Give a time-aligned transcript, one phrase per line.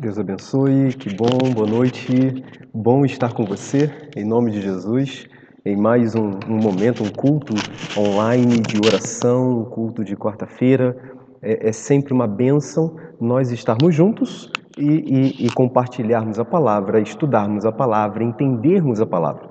[0.00, 5.26] Deus abençoe, que bom, boa noite, bom estar com você, em nome de Jesus,
[5.66, 7.52] em mais um, um momento, um culto
[7.98, 10.96] online de oração, um culto de quarta-feira.
[11.42, 14.48] É, é, sempre uma bênção nós estarmos juntos
[14.78, 19.48] e, e, e compartilharmos a palavra, estudarmos a palavra, entendermos a palavra.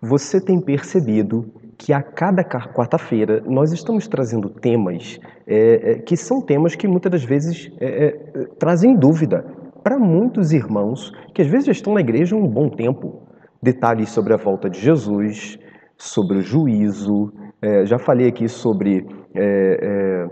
[0.00, 1.44] Você tem percebido
[1.76, 7.10] que a cada quarta-feira nós estamos trazendo temas é, é, que são temas que muitas
[7.10, 9.44] das vezes é, é trazem dúvida,
[9.82, 13.22] para muitos irmãos que às vezes já estão na igreja há um bom tempo.
[13.62, 15.58] Detalhes sobre a volta de Jesus,
[15.96, 17.32] sobre o juízo,
[17.62, 20.26] é, já falei aqui sobre, é, é,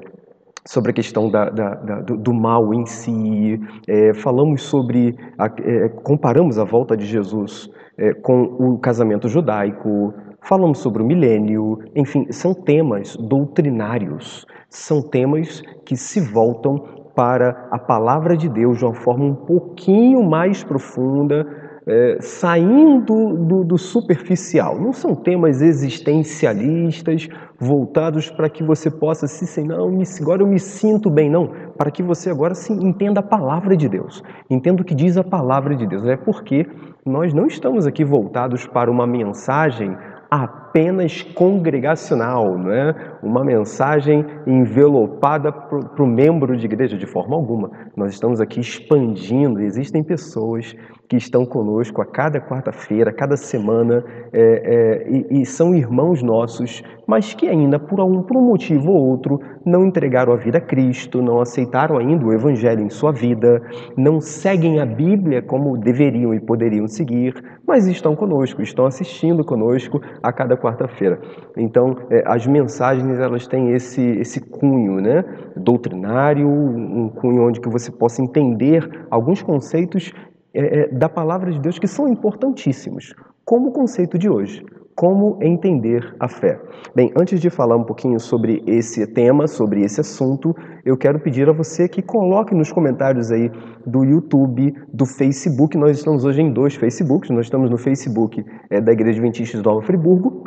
[0.66, 5.46] sobre a questão da, da, da, do, do, mal em si, é, falamos sobre, a,
[5.46, 10.12] é, comparamos a volta de Jesus é, com o casamento judaico,
[10.42, 17.78] falamos sobre o milênio, enfim, são temas doutrinários, são temas que se voltam para a
[17.78, 21.46] palavra de Deus de uma forma um pouquinho mais profunda,
[21.86, 24.78] é, saindo do, do, superficial.
[24.80, 27.28] Não são temas existencialistas
[27.58, 29.90] voltados para que você possa se assim, não,
[30.20, 34.22] agora eu me sinto bem, não, para que você agora entenda a palavra de Deus,
[34.48, 36.04] entenda o que diz a palavra de Deus.
[36.06, 36.66] É porque
[37.04, 39.96] nós não estamos aqui voltados para uma mensagem
[40.30, 42.94] apenas congregacional, não é?
[43.22, 47.70] uma mensagem envelopada para o membro de igreja, de forma alguma.
[47.96, 50.74] Nós estamos aqui expandindo, existem pessoas
[51.10, 56.84] que estão conosco a cada quarta-feira, cada semana, é, é, e, e, são irmãos nossos,
[57.04, 60.60] mas que ainda, por um, por um motivo ou outro, não entregaram a vida a
[60.60, 63.60] Cristo, não aceitaram ainda o Evangelho em sua vida,
[63.96, 67.34] não seguem a Bíblia como deveriam e poderiam seguir,
[67.66, 71.20] mas estão conosco, estão assistindo conosco a cada quarta-feira.
[71.56, 75.24] Então, é, as mensagens elas têm esse, esse cunho né?
[75.56, 80.12] doutrinário, um cunho onde que você possa entender alguns conceitos
[80.52, 83.14] é, é, da palavra de Deus que são importantíssimos,
[83.44, 84.64] como o conceito de hoje.
[84.94, 86.60] Como entender a fé?
[86.94, 90.54] Bem, antes de falar um pouquinho sobre esse tema, sobre esse assunto,
[90.84, 93.50] eu quero pedir a você que coloque nos comentários aí
[93.86, 95.78] do YouTube, do Facebook.
[95.78, 97.30] Nós estamos hoje em dois Facebooks.
[97.30, 100.44] Nós estamos no Facebook é, da Igreja Adventista de Nova Friburgo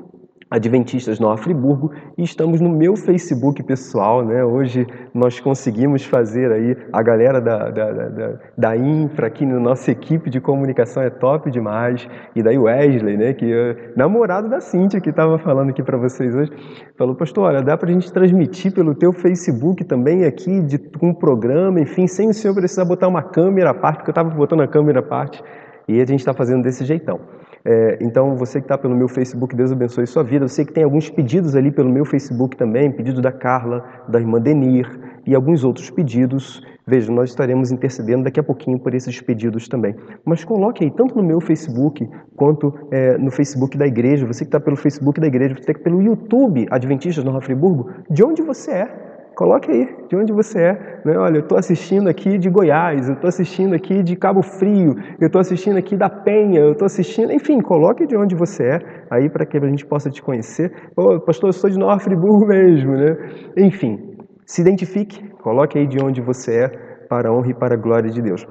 [0.53, 4.45] Adventistas Nova Friburgo e estamos no meu Facebook pessoal, né?
[4.45, 9.89] Hoje nós conseguimos fazer aí a galera da, da, da, da infra aqui na nossa
[9.89, 13.33] equipe de comunicação é top demais e daí Wesley, né?
[13.33, 16.51] Que é namorado da Cíntia que estava falando aqui para vocês hoje,
[16.99, 21.15] falou, pastor, olha, dá para a gente transmitir pelo teu Facebook também aqui de um
[21.15, 24.61] programa, enfim, sem o senhor precisar botar uma câmera à parte, porque eu estava botando
[24.61, 25.44] a câmera à parte
[25.88, 27.19] e a gente está fazendo desse jeitão.
[27.65, 30.44] É, então, você que está pelo meu Facebook, Deus abençoe sua vida.
[30.45, 34.19] Eu sei que tem alguns pedidos ali pelo meu Facebook também, pedido da Carla, da
[34.19, 34.88] irmã Denir
[35.25, 36.62] e alguns outros pedidos.
[36.86, 39.95] Veja, nós estaremos intercedendo daqui a pouquinho por esses pedidos também.
[40.25, 44.50] Mas coloque aí, tanto no meu Facebook quanto é, no Facebook da igreja, você que
[44.50, 48.42] está pelo Facebook da igreja, você que está pelo YouTube Adventistas Nova Friburgo, de onde
[48.42, 49.12] você é.
[49.35, 51.01] Coloque aí de onde você é.
[51.03, 51.18] Né?
[51.18, 55.27] Olha, eu estou assistindo aqui de Goiás, eu estou assistindo aqui de Cabo Frio, eu
[55.27, 57.31] estou assistindo aqui da Penha, eu estou assistindo.
[57.31, 60.71] Enfim, coloque de onde você é aí para que a gente possa te conhecer.
[60.95, 62.91] Oh, pastor, eu sou de Nova Friburgo mesmo.
[62.91, 63.18] Né?
[63.57, 66.68] Enfim, se identifique, coloque aí de onde você é
[67.09, 68.45] para a honra e para a glória de Deus.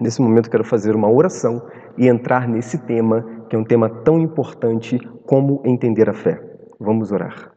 [0.00, 1.60] Nesse momento, quero fazer uma oração
[1.96, 6.40] e entrar nesse tema, que é um tema tão importante como entender a fé.
[6.78, 7.52] Vamos orar.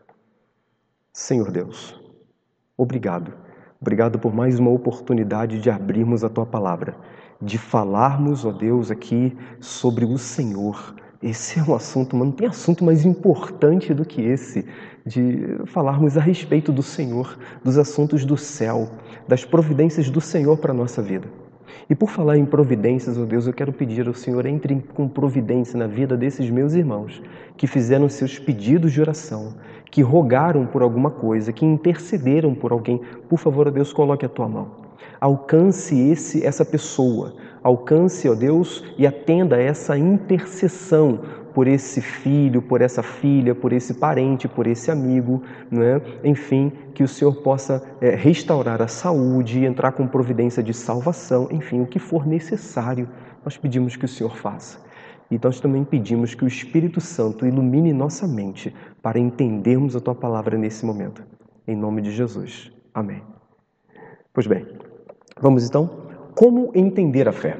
[1.14, 2.01] Senhor Deus.
[2.82, 3.32] Obrigado.
[3.80, 6.96] Obrigado por mais uma oportunidade de abrirmos a tua palavra,
[7.40, 10.96] de falarmos, ó Deus, aqui sobre o Senhor.
[11.22, 14.66] Esse é um assunto, mas não tem assunto mais importante do que esse,
[15.06, 18.90] de falarmos a respeito do Senhor, dos assuntos do céu,
[19.28, 21.28] das providências do Senhor para a nossa vida.
[21.88, 25.78] E por falar em providências, ó Deus, eu quero pedir ao Senhor, entre com providência
[25.78, 27.22] na vida desses meus irmãos
[27.56, 29.54] que fizeram seus pedidos de oração,
[29.92, 33.02] que rogaram por alguma coisa, que intercederam por alguém.
[33.30, 34.72] Por favor, ó Deus, coloque a tua mão.
[35.20, 41.20] Alcance esse essa pessoa, alcance, ó Deus, e atenda essa intercessão
[41.54, 46.02] por esse filho, por essa filha, por esse parente, por esse amigo, né?
[46.24, 51.82] enfim, que o Senhor possa é, restaurar a saúde, entrar com providência de salvação, enfim,
[51.82, 53.08] o que for necessário,
[53.44, 54.80] nós pedimos que o Senhor faça.
[55.30, 60.16] E nós também pedimos que o Espírito Santo ilumine nossa mente para entendermos a tua
[60.16, 61.24] palavra nesse momento.
[61.68, 62.72] Em nome de Jesus.
[62.94, 63.22] Amém.
[64.34, 64.66] Pois bem,
[65.40, 65.90] vamos então.
[66.36, 67.58] Como entender a fé?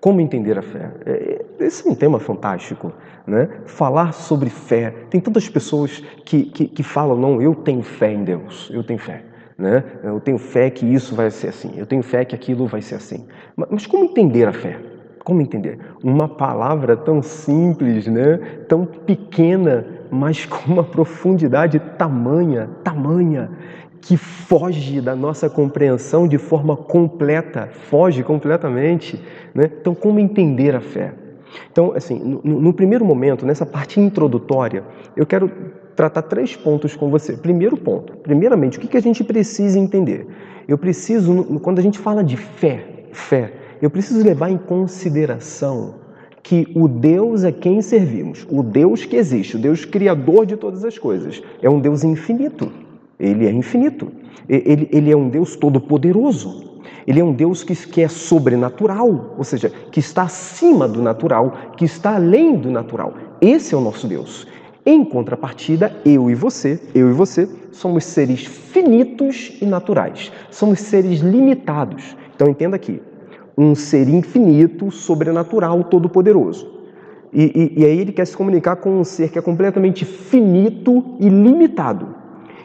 [0.00, 0.92] Como entender a fé?
[1.06, 2.92] É, esse é um tema fantástico.
[3.26, 3.48] Né?
[3.66, 4.90] Falar sobre fé.
[5.08, 8.98] Tem tantas pessoas que, que, que falam, não, eu tenho fé em Deus, eu tenho
[8.98, 9.24] fé.
[9.56, 9.84] Né?
[10.02, 12.96] Eu tenho fé que isso vai ser assim, eu tenho fé que aquilo vai ser
[12.96, 13.28] assim.
[13.54, 14.76] Mas, mas como entender a fé?
[15.24, 15.78] Como entender?
[16.02, 18.38] Uma palavra tão simples, né?
[18.68, 23.50] tão pequena, mas com uma profundidade tamanha, tamanha,
[23.98, 29.18] que foge da nossa compreensão de forma completa, foge completamente.
[29.54, 29.70] Né?
[29.80, 31.14] Então, como entender a fé?
[31.70, 34.84] Então, assim, no, no primeiro momento, nessa parte introdutória,
[35.16, 35.50] eu quero
[35.96, 37.34] tratar três pontos com você.
[37.34, 40.26] Primeiro ponto, primeiramente, o que, que a gente precisa entender?
[40.68, 46.01] Eu preciso, quando a gente fala de fé, fé, eu preciso levar em consideração
[46.42, 50.84] que o Deus a quem servimos, o Deus que existe, o Deus criador de todas
[50.84, 52.72] as coisas, é um Deus infinito.
[53.18, 54.10] Ele é infinito.
[54.48, 56.72] Ele, ele é um Deus todo-poderoso.
[57.06, 61.56] Ele é um Deus que, que é sobrenatural, ou seja, que está acima do natural,
[61.76, 63.14] que está além do natural.
[63.40, 64.46] Esse é o nosso Deus.
[64.84, 70.32] Em contrapartida, eu e você, eu e você, somos seres finitos e naturais.
[70.50, 72.16] Somos seres limitados.
[72.34, 73.00] Então entenda aqui,
[73.56, 76.70] um ser infinito, sobrenatural, todo-poderoso.
[77.32, 81.16] E, e, e aí ele quer se comunicar com um ser que é completamente finito
[81.18, 82.08] e limitado.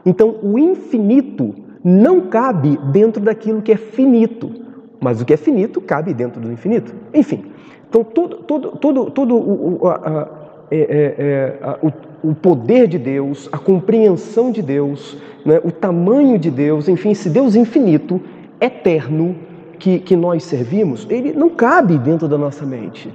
[0.06, 1.54] Então, o infinito
[1.84, 4.52] não cabe dentro daquilo que é finito,
[5.00, 6.94] mas o que é finito cabe dentro do infinito.
[7.14, 7.46] Enfim,
[7.90, 10.28] então todo, todo, todo, todo o, o, a,
[10.70, 15.72] é, é, é, a, o, o, poder de Deus, a compreensão de Deus, né, o
[15.72, 18.20] tamanho de Deus, enfim, esse Deus infinito,
[18.60, 19.36] eterno,
[19.80, 23.14] que, que nós servimos, ele não cabe dentro da nossa mente.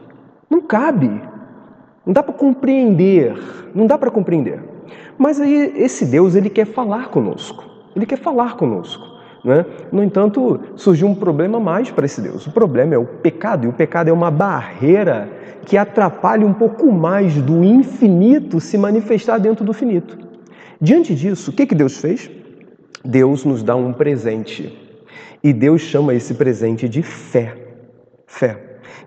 [0.49, 1.09] Não cabe.
[2.07, 3.35] Não dá para compreender.
[3.75, 4.61] Não dá para compreender.
[5.17, 7.65] Mas aí esse Deus, ele quer falar conosco.
[7.95, 9.13] Ele quer falar conosco.
[9.45, 9.65] Né?
[9.91, 12.47] No entanto, surgiu um problema mais para esse Deus.
[12.47, 15.29] O problema é o pecado, e o pecado é uma barreira
[15.65, 20.19] que atrapalha um pouco mais do infinito se manifestar dentro do finito.
[20.81, 22.31] Diante disso, o que, que Deus fez?
[23.05, 24.82] Deus nos dá um presente.
[25.43, 27.57] E Deus chama esse presente de fé.
[28.27, 28.59] Fé.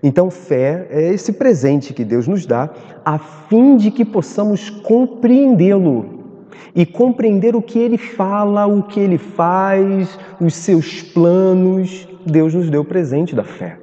[0.04, 2.70] Então, fé é esse presente que Deus nos dá
[3.04, 6.16] a fim de que possamos compreendê-lo
[6.76, 12.08] e compreender o que ele fala, o que ele faz, os seus planos.
[12.26, 13.78] Deus nos deu o presente da fé.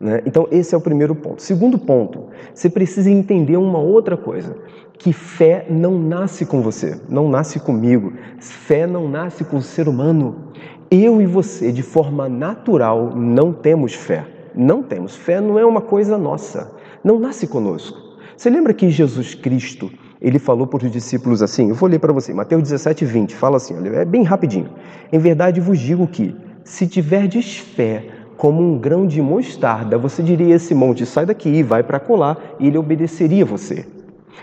[0.00, 0.22] Né?
[0.24, 1.42] Então, esse é o primeiro ponto.
[1.42, 4.56] Segundo ponto, você precisa entender uma outra coisa:
[4.96, 8.14] que fé não nasce com você, não nasce comigo.
[8.38, 10.49] Fé não nasce com o ser humano.
[10.90, 14.26] Eu e você, de forma natural, não temos fé.
[14.54, 15.14] Não temos.
[15.14, 16.72] Fé não é uma coisa nossa.
[17.04, 17.96] Não nasce conosco.
[18.36, 22.12] Você lembra que Jesus Cristo ele falou para os discípulos assim, eu vou ler para
[22.12, 24.68] você, Mateus 17, 20, fala assim, olha, é bem rapidinho.
[25.10, 28.06] Em verdade vos digo que, se tiverdes fé
[28.36, 31.98] como um grão de mostarda, você diria a esse monte, sai daqui e vai para
[31.98, 33.86] colar, e ele obedeceria você.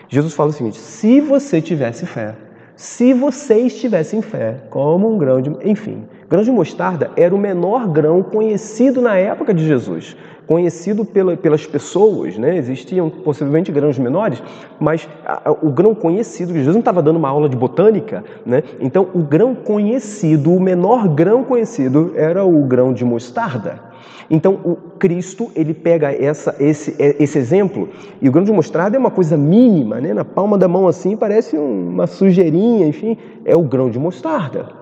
[0.07, 2.35] Jesus fala o seguinte, se você tivesse fé,
[2.75, 5.55] se vocês tivessem fé, como um grão de...
[5.63, 10.15] Enfim, grão de mostarda era o menor grão conhecido na época de Jesus
[10.47, 12.55] conhecido pela, pelas pessoas, né?
[12.55, 14.41] existiam possivelmente grãos menores,
[14.79, 18.63] mas a, a, o grão conhecido, Jesus não estava dando uma aula de botânica, né?
[18.79, 23.85] então o grão conhecido, o menor grão conhecido era o grão de mostarda.
[24.29, 27.89] Então o Cristo ele pega essa, esse, esse exemplo
[28.21, 30.13] e o grão de mostarda é uma coisa mínima, né?
[30.13, 34.76] na palma da mão assim parece uma sujeirinha, enfim, é o grão de mostarda.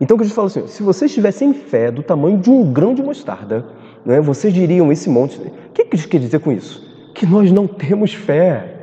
[0.00, 3.02] Então o Jesus fala assim: se vocês tivessem fé do tamanho de um grão de
[3.02, 3.64] mostarda,
[4.04, 5.38] né, vocês diriam esse monte.
[5.38, 6.86] O que, que isso quer dizer com isso?
[7.14, 8.74] Que nós não temos fé,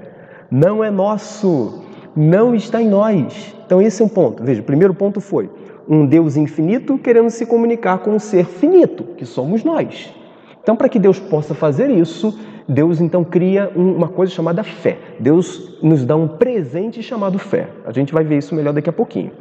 [0.51, 1.83] não é nosso,
[2.15, 3.55] não está em nós.
[3.65, 4.43] Então, esse é um ponto.
[4.43, 5.49] Veja, o primeiro ponto foi
[5.87, 10.13] um Deus infinito querendo se comunicar com um ser finito, que somos nós.
[10.61, 14.97] Então, para que Deus possa fazer isso, Deus então cria uma coisa chamada fé.
[15.19, 17.69] Deus nos dá um presente chamado fé.
[17.85, 19.31] A gente vai ver isso melhor daqui a pouquinho.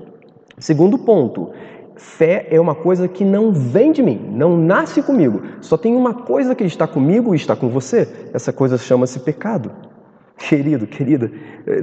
[0.58, 1.50] Segundo ponto,
[1.96, 5.42] fé é uma coisa que não vem de mim, não nasce comigo.
[5.60, 8.08] Só tem uma coisa que está comigo e está com você.
[8.32, 9.70] Essa coisa chama-se pecado.
[10.36, 11.30] Querido, querida,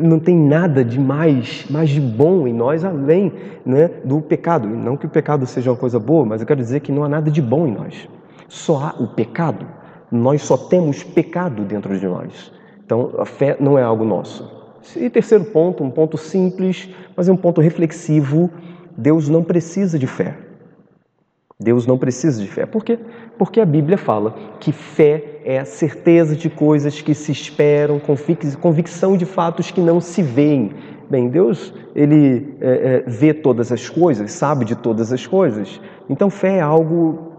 [0.01, 3.31] não tem nada de mais, mais de bom em nós além
[3.65, 4.67] né, do pecado.
[4.67, 7.09] Não que o pecado seja uma coisa boa, mas eu quero dizer que não há
[7.09, 8.09] nada de bom em nós.
[8.49, 9.65] Só há o pecado.
[10.11, 12.51] Nós só temos pecado dentro de nós.
[12.85, 14.60] Então, a fé não é algo nosso.
[14.95, 18.49] E terceiro ponto, um ponto simples, mas é um ponto reflexivo.
[18.97, 20.35] Deus não precisa de fé.
[21.59, 22.65] Deus não precisa de fé.
[22.65, 22.97] Por quê?
[23.37, 28.01] Porque a Bíblia fala que fé é a certeza de coisas que se esperam,
[28.59, 30.71] convicção de fatos que não se veem.
[31.09, 35.79] Bem, Deus, ele é, é, vê todas as coisas, sabe de todas as coisas.
[36.09, 37.31] Então, fé é algo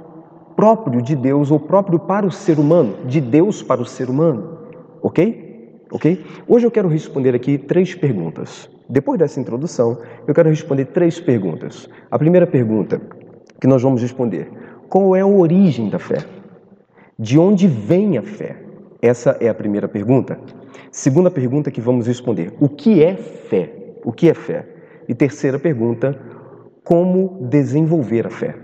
[0.55, 4.59] próprio de Deus ou próprio para o ser humano, de Deus para o ser humano.
[5.03, 5.52] Ok?
[5.93, 6.25] Ok?
[6.49, 8.67] Hoje eu quero responder aqui três perguntas.
[8.89, 11.87] Depois dessa introdução, eu quero responder três perguntas.
[12.11, 12.99] A primeira pergunta
[13.61, 14.51] que nós vamos responder:
[14.89, 16.25] qual é a origem da fé?
[17.19, 18.57] De onde vem a fé?
[19.03, 20.39] Essa é a primeira pergunta.
[20.91, 23.71] Segunda pergunta que vamos responder: o que é fé?
[24.03, 24.67] O que é fé?
[25.07, 26.19] E terceira pergunta:
[26.83, 28.57] como desenvolver a fé?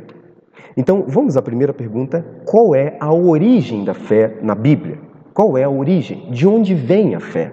[0.79, 5.08] Então, vamos à primeira pergunta: qual é a origem da fé na Bíblia?
[5.38, 6.28] Qual é a origem?
[6.33, 7.52] De onde vem a fé?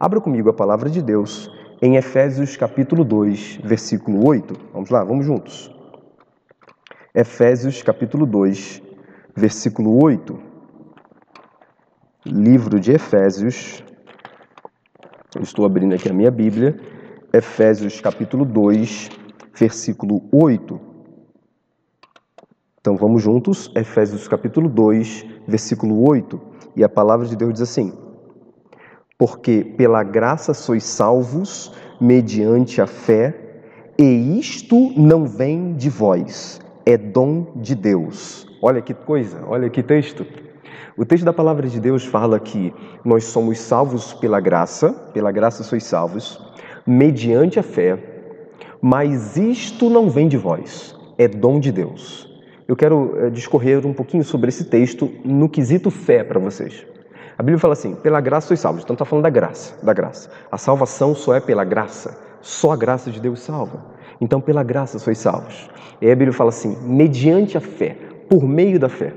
[0.00, 1.50] Abra comigo a palavra de Deus
[1.82, 4.54] em Efésios capítulo 2, versículo 8.
[4.72, 5.70] Vamos lá, vamos juntos.
[7.14, 8.82] Efésios capítulo 2,
[9.36, 10.40] versículo 8.
[12.24, 13.84] Livro de Efésios.
[15.38, 16.80] Estou abrindo aqui a minha Bíblia.
[17.30, 19.10] Efésios capítulo 2,
[19.54, 20.80] versículo 8.
[22.80, 26.56] Então vamos juntos, Efésios capítulo 2, versículo 8.
[26.78, 27.92] E a palavra de Deus diz assim:
[29.18, 33.34] Porque pela graça sois salvos mediante a fé,
[33.98, 38.46] e isto não vem de vós é dom de Deus.
[38.62, 40.24] Olha que coisa, olha que texto.
[40.96, 42.72] O texto da palavra de Deus fala que
[43.04, 46.40] nós somos salvos pela graça, pela graça sois salvos,
[46.86, 47.98] mediante a fé,
[48.80, 52.27] mas isto não vem de vós, é dom de Deus.
[52.68, 56.86] Eu quero eh, discorrer um pouquinho sobre esse texto no quesito fé para vocês.
[57.38, 58.84] A Bíblia fala assim: pela graça sois salvos.
[58.84, 60.28] Então está falando da graça, da graça.
[60.52, 62.20] A salvação só é pela graça.
[62.42, 63.82] Só a graça de Deus salva.
[64.20, 65.70] Então, pela graça sois salvos.
[66.02, 67.96] E aí a Bíblia fala assim: mediante a fé,
[68.28, 69.14] por meio da fé.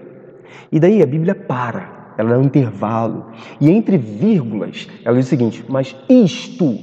[0.72, 3.34] E daí a Bíblia para, ela dá um intervalo.
[3.60, 6.80] E entre vírgulas, ela diz o seguinte: mas isto.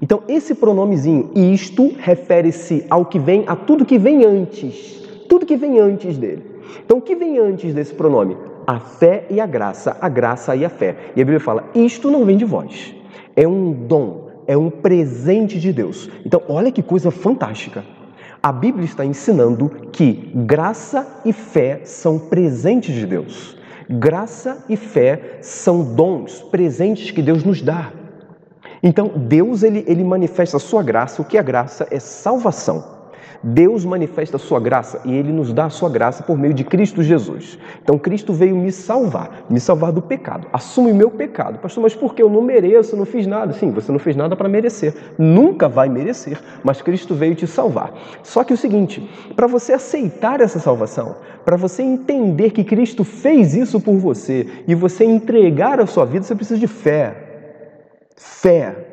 [0.00, 4.98] Então, esse pronomezinho, isto, refere-se ao que vem, a tudo que vem antes.
[5.28, 6.42] Tudo que vem antes dele.
[6.84, 8.36] Então, o que vem antes desse pronome?
[8.66, 10.96] A fé e a graça, a graça e a fé.
[11.14, 12.94] E a Bíblia fala: isto não vem de vós.
[13.36, 16.10] É um dom, é um presente de Deus.
[16.24, 17.84] Então, olha que coisa fantástica.
[18.42, 23.56] A Bíblia está ensinando que graça e fé são presentes de Deus.
[23.90, 27.92] Graça e fé são dons, presentes que Deus nos dá.
[28.82, 32.97] Então, Deus ele, ele manifesta a sua graça, o que é graça é salvação.
[33.42, 36.64] Deus manifesta a sua graça e ele nos dá a sua graça por meio de
[36.64, 37.58] Cristo Jesus.
[37.82, 40.48] Então Cristo veio me salvar, me salvar do pecado.
[40.52, 41.58] Assume o meu pecado.
[41.58, 43.52] Pastor, mas por que eu não mereço, não fiz nada?
[43.52, 44.94] Sim, você não fez nada para merecer.
[45.16, 47.92] Nunca vai merecer, mas Cristo veio te salvar.
[48.22, 53.54] Só que o seguinte, para você aceitar essa salvação, para você entender que Cristo fez
[53.54, 57.24] isso por você e você entregar a sua vida, você precisa de fé.
[58.16, 58.87] Fé.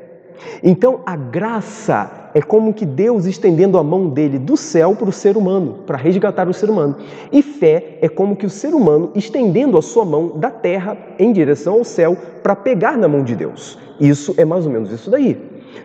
[0.63, 5.11] Então a graça é como que Deus estendendo a mão dele do céu para o
[5.11, 6.97] ser humano, para resgatar o ser humano.
[7.31, 11.31] E fé é como que o ser humano estendendo a sua mão da terra em
[11.31, 13.77] direção ao céu para pegar na mão de Deus.
[13.99, 15.37] Isso é mais ou menos isso daí.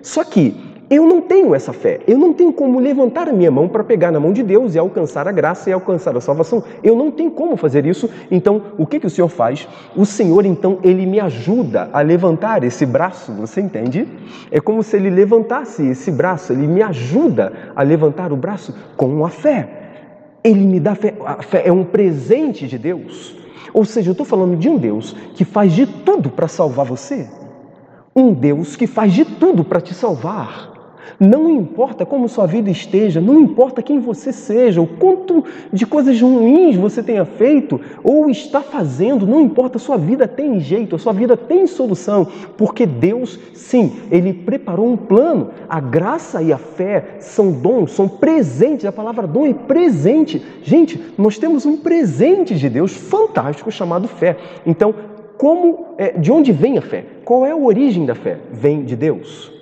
[0.02, 2.00] Só que eu não tenho essa fé.
[2.04, 4.78] Eu não tenho como levantar a minha mão para pegar na mão de Deus e
[4.78, 6.64] alcançar a graça e alcançar a salvação.
[6.82, 8.10] Eu não tenho como fazer isso.
[8.28, 9.68] Então, o que, que o Senhor faz?
[9.94, 14.08] O Senhor, então, ele me ajuda a levantar esse braço, você entende?
[14.50, 19.24] É como se ele levantasse esse braço, ele me ajuda a levantar o braço com
[19.24, 19.68] a fé.
[20.42, 21.14] Ele me dá fé.
[21.24, 23.36] A fé é um presente de Deus.
[23.72, 27.28] Ou seja, eu estou falando de um Deus que faz de tudo para salvar você.
[28.16, 30.79] Um Deus que faz de tudo para te salvar.
[31.18, 36.20] Não importa como sua vida esteja, não importa quem você seja, o quanto de coisas
[36.20, 41.12] ruins você tenha feito ou está fazendo, não importa, sua vida tem jeito, a sua
[41.12, 42.26] vida tem solução,
[42.56, 45.50] porque Deus, sim, Ele preparou um plano.
[45.68, 50.42] A graça e a fé são dons, são presentes, a palavra dom é presente.
[50.62, 54.36] Gente, nós temos um presente de Deus fantástico chamado fé.
[54.66, 54.94] Então,
[55.36, 57.04] como, é, de onde vem a fé?
[57.24, 58.38] Qual é a origem da fé?
[58.52, 59.59] Vem de Deus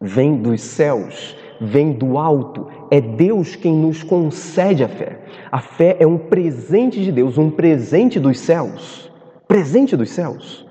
[0.00, 5.20] vem dos céus, vem do alto, é Deus quem nos concede a fé.
[5.50, 9.10] A fé é um presente de Deus, um presente dos céus.
[9.46, 10.66] Presente dos céus.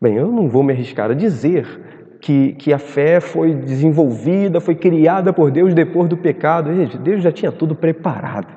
[0.00, 1.66] Bem, eu não vou me arriscar a dizer
[2.20, 6.70] que, que a fé foi desenvolvida, foi criada por Deus depois do pecado.
[7.02, 8.48] Deus já tinha tudo preparado.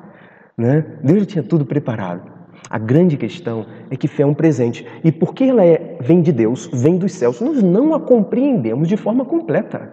[0.57, 0.85] Né?
[1.03, 2.36] Deus já tinha tudo preparado.
[2.69, 4.85] A grande questão é que fé é um presente.
[5.03, 8.97] E porque ela é, vem de Deus, vem dos céus, nós não a compreendemos de
[8.97, 9.91] forma completa.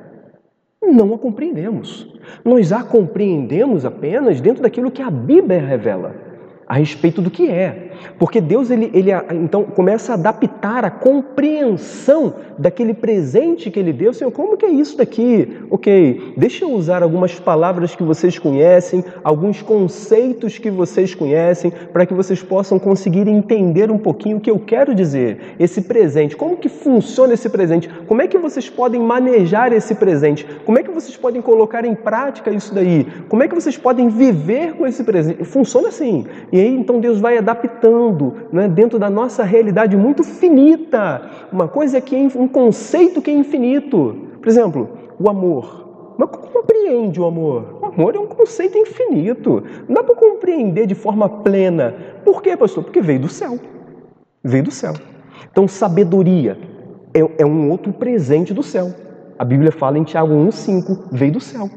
[0.83, 2.13] Não a compreendemos.
[2.45, 6.34] Nós a compreendemos apenas dentro daquilo que a Bíblia revela
[6.67, 7.91] a respeito do que é.
[8.19, 14.13] Porque Deus ele, ele então começa a adaptar a compreensão daquele presente que ele deu.
[14.13, 15.59] Senhor, como que é isso daqui?
[15.71, 22.07] Ok, deixa eu usar algumas palavras que vocês conhecem, alguns conceitos que vocês conhecem, para
[22.07, 25.55] que vocês possam conseguir entender um pouquinho o que eu quero dizer.
[25.59, 27.89] Esse presente, como que funciona esse presente?
[28.07, 30.47] Como é que vocês podem manejar esse presente?
[30.65, 33.07] Como é que vocês podem colocar em prática isso daí?
[33.29, 35.45] Como é que vocês podem viver com esse presente?
[35.45, 36.27] Funciona assim.
[36.55, 41.29] E aí então Deus vai adaptando né, dentro da nossa realidade muito finita.
[41.51, 44.29] Uma coisa que é um conceito que é infinito.
[44.41, 44.89] Por exemplo,
[45.19, 46.15] o amor.
[46.17, 47.81] Mas como compreende o amor?
[47.83, 49.65] O amor é um conceito infinito.
[49.89, 51.93] Não dá para compreender de forma plena.
[52.25, 52.85] Por quê, pastor?
[52.85, 53.59] Porque veio do céu.
[54.45, 54.93] Veio do céu.
[55.51, 56.57] Então, sabedoria
[57.13, 58.95] é, é um outro presente do céu.
[59.37, 61.69] A Bíblia fala em Tiago 1,5: veio do céu.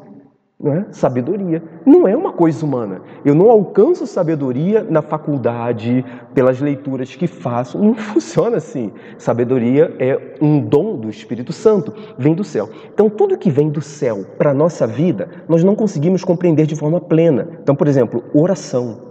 [0.59, 0.87] Não é?
[0.89, 1.61] Sabedoria.
[1.85, 3.01] Não é uma coisa humana.
[3.23, 7.77] Eu não alcanço sabedoria na faculdade, pelas leituras que faço.
[7.77, 8.91] Não funciona assim.
[9.19, 12.69] Sabedoria é um dom do Espírito Santo, vem do céu.
[12.91, 16.75] Então, tudo que vem do céu para a nossa vida, nós não conseguimos compreender de
[16.75, 17.47] forma plena.
[17.61, 19.05] Então, por exemplo, oração.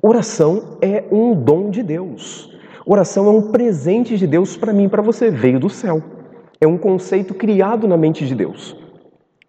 [0.00, 2.50] Oração é um dom de Deus.
[2.86, 5.30] Oração é um presente de Deus para mim para você.
[5.30, 6.02] Veio do céu.
[6.58, 8.85] É um conceito criado na mente de Deus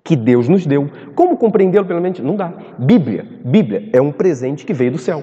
[0.07, 0.89] que Deus nos deu.
[1.13, 2.21] Como compreendê-lo pela mente?
[2.21, 2.53] Não dá.
[2.79, 5.21] Bíblia, Bíblia é um presente que veio do céu.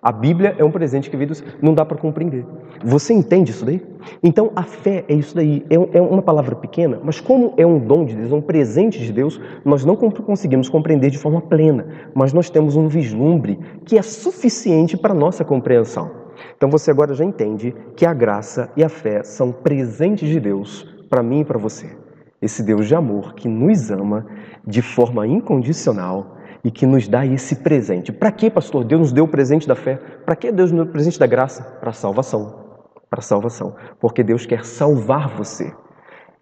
[0.00, 1.46] A Bíblia é um presente que veio do céu.
[1.60, 2.42] Não dá para compreender.
[2.82, 3.82] Você entende isso daí?
[4.22, 5.62] Então a fé é isso daí.
[5.68, 8.98] É, é uma palavra pequena, mas como é um dom de Deus, é um presente
[8.98, 11.86] de Deus, nós não conseguimos compreender de forma plena.
[12.14, 16.10] Mas nós temos um vislumbre que é suficiente para nossa compreensão.
[16.56, 20.88] Então você agora já entende que a graça e a fé são presentes de Deus
[21.10, 22.03] para mim e para você
[22.44, 24.26] esse Deus de amor que nos ama
[24.66, 28.12] de forma incondicional e que nos dá esse presente.
[28.12, 28.84] Para que, pastor?
[28.84, 29.96] Deus nos deu o presente da fé?
[29.96, 31.62] Para que Deus nos deu o presente da graça?
[31.80, 32.82] Para salvação.
[33.08, 33.76] Para salvação.
[33.98, 35.72] Porque Deus quer salvar você.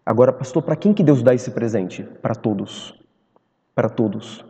[0.04, 2.02] Agora, pastor, para quem que Deus dá esse presente?
[2.20, 3.00] Para todos.
[3.74, 4.44] Para todos.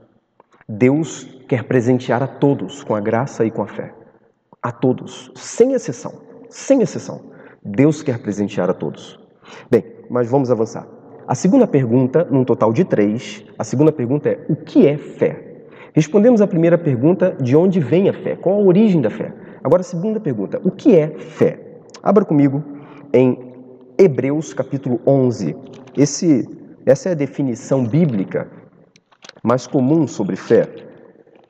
[0.69, 3.95] Deus quer presentear a todos com a graça e com a fé.
[4.62, 6.23] A todos, sem exceção.
[6.49, 7.33] Sem exceção.
[7.62, 9.19] Deus quer presentear a todos.
[9.71, 11.02] Bem, mas vamos avançar.
[11.33, 15.64] A segunda pergunta, num total de três, a segunda pergunta é: o que é fé?
[15.95, 18.37] Respondemos a primeira pergunta: de onde vem a fé?
[18.37, 19.33] Qual a origem da fé?
[19.64, 21.59] Agora, a segunda pergunta: o que é fé?
[22.03, 22.62] Abra comigo
[23.14, 23.51] em
[23.97, 25.57] Hebreus capítulo 11.
[25.97, 26.47] Esse,
[26.85, 28.47] essa é a definição bíblica
[29.42, 30.68] mais comum sobre fé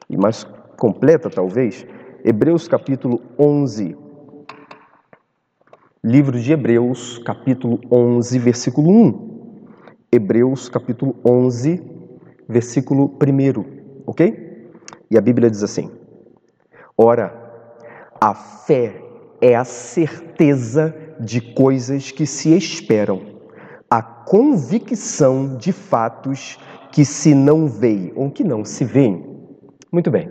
[0.09, 0.45] e mais
[0.79, 1.85] completa, talvez.
[2.25, 3.97] Hebreus capítulo 11.
[6.05, 9.32] Livro de Hebreus, capítulo 11, versículo 1.
[10.14, 11.83] Hebreus capítulo 11,
[12.46, 14.68] versículo 1, ok?
[15.11, 15.90] E a Bíblia diz assim:
[16.98, 17.33] Ora,
[18.20, 19.03] a fé
[19.40, 23.22] é a certeza de coisas que se esperam,
[23.90, 26.59] a convicção de fatos
[26.90, 29.25] que se não veem ou que não se veem.
[29.90, 30.31] Muito bem,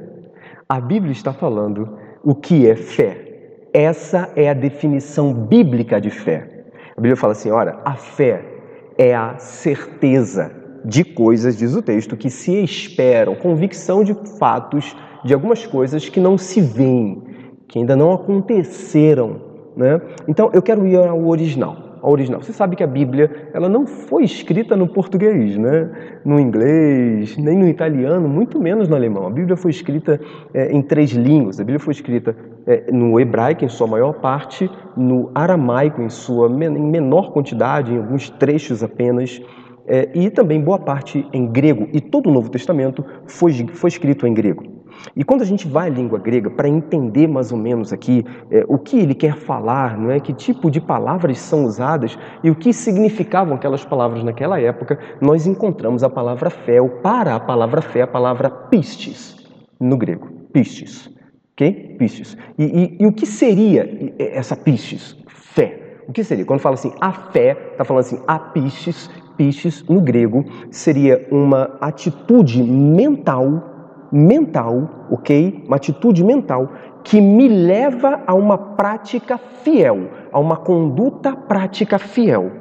[0.70, 3.66] a Bíblia está falando o que é fé.
[3.74, 6.66] Essa é a definição bíblica de fé.
[6.96, 8.51] A Bíblia fala assim: ora, a fé
[8.98, 10.52] é a certeza
[10.84, 16.20] de coisas, diz o texto, que se esperam, convicção de fatos, de algumas coisas que
[16.20, 17.24] não se veem,
[17.68, 19.42] que ainda não aconteceram.
[19.76, 20.02] Né?
[20.28, 22.42] Então eu quero ir ao original original.
[22.42, 25.90] Você sabe que a Bíblia ela não foi escrita no português, né?
[26.24, 29.26] no inglês, nem no italiano, muito menos no alemão.
[29.26, 30.20] A Bíblia foi escrita
[30.54, 31.60] é, em três línguas.
[31.60, 32.36] A Bíblia foi escrita
[32.66, 37.98] é, no hebraico, em sua maior parte, no aramaico, em sua em menor quantidade, em
[37.98, 39.42] alguns trechos apenas,
[39.88, 41.88] é, e também boa parte em grego.
[41.92, 44.81] E todo o Novo Testamento foi, foi escrito em grego.
[45.16, 48.64] E quando a gente vai à língua grega para entender mais ou menos aqui é,
[48.68, 52.56] o que ele quer falar, não é, que tipo de palavras são usadas e o
[52.56, 57.82] que significavam aquelas palavras naquela época, nós encontramos a palavra fé, ou para a palavra
[57.82, 59.38] fé, a palavra pistes
[59.80, 61.10] no grego, pistes,
[61.54, 61.96] ok?
[61.98, 62.38] Pistes.
[62.58, 65.18] E, e, e o que seria essa pistes?
[65.28, 66.02] Fé.
[66.08, 66.46] O que seria?
[66.46, 71.78] Quando fala assim a fé, está falando assim a pistes, pistes, no grego, seria uma
[71.82, 73.71] atitude mental,
[74.12, 75.64] mental, ok?
[75.68, 76.70] Uma atitude mental
[77.04, 82.52] que me leva a uma prática fiel, a uma conduta prática fiel.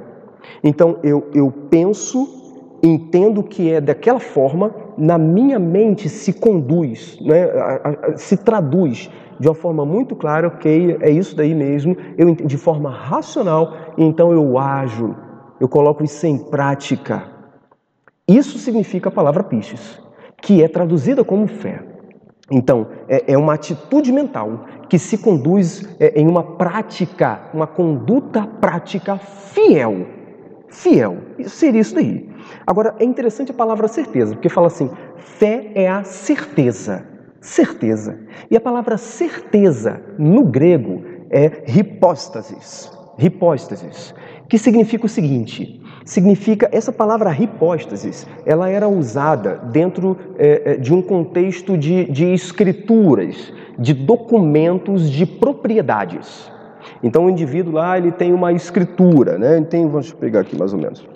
[0.62, 7.48] Então eu, eu penso, entendo que é daquela forma, na minha mente se conduz, né,
[8.16, 12.90] se traduz de uma forma muito clara, ok, é isso daí mesmo, eu de forma
[12.90, 15.16] racional, então eu ajo,
[15.58, 17.24] eu coloco isso em prática.
[18.28, 20.00] Isso significa a palavra pistes,
[20.40, 21.82] que é traduzida como fé.
[22.50, 28.46] Então, é, é uma atitude mental que se conduz é, em uma prática, uma conduta
[28.60, 30.06] prática fiel.
[30.68, 31.18] Fiel.
[31.38, 32.28] Isso seria isso daí.
[32.66, 37.06] Agora, é interessante a palavra certeza, porque fala assim: fé é a certeza.
[37.40, 38.18] Certeza.
[38.50, 42.92] E a palavra certeza no grego é hipóstasis.
[43.18, 44.14] Hipóstasis.
[44.48, 50.92] Que significa o seguinte: significa essa palavra hipóstasis, ela era usada dentro é, é, de
[50.92, 56.50] um contexto de, de escrituras, de documentos de propriedades.
[57.00, 59.58] Então o indivíduo lá ele tem uma escritura, né?
[59.58, 61.06] Ele tem, vamos pegar aqui mais ou menos.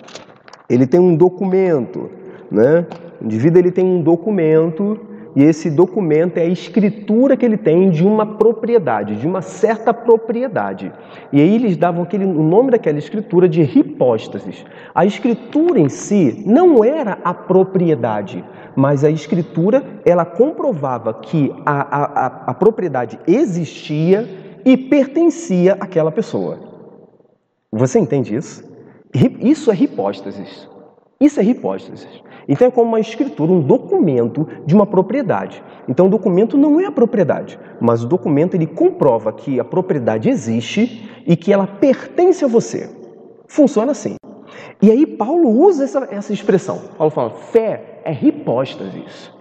[0.69, 2.09] Ele tem um documento,
[2.49, 2.85] né?
[3.21, 4.97] O indivíduo ele tem um documento
[5.35, 9.93] e esse documento é a escritura que ele tem de uma propriedade, de uma certa
[9.93, 10.93] propriedade.
[11.33, 14.65] E aí eles davam aquele, o nome daquela escritura de hipóstasis.
[14.93, 18.43] A escritura em si não era a propriedade,
[18.75, 24.27] mas a escritura ela comprovava que a, a, a, a propriedade existia
[24.63, 26.59] e pertencia àquela pessoa.
[27.73, 28.63] Você entende isso?
[29.41, 30.74] Isso é hipóstasis.
[31.19, 32.07] Isso é hipóstasis.
[32.47, 35.63] Então é como uma escritura, um documento de uma propriedade.
[35.87, 40.29] Então o documento não é a propriedade, mas o documento ele comprova que a propriedade
[40.29, 42.89] existe e que ela pertence a você.
[43.47, 44.15] Funciona assim.
[44.81, 46.81] E aí Paulo usa essa, essa expressão.
[46.97, 49.31] Paulo fala, fé é hipóstasis.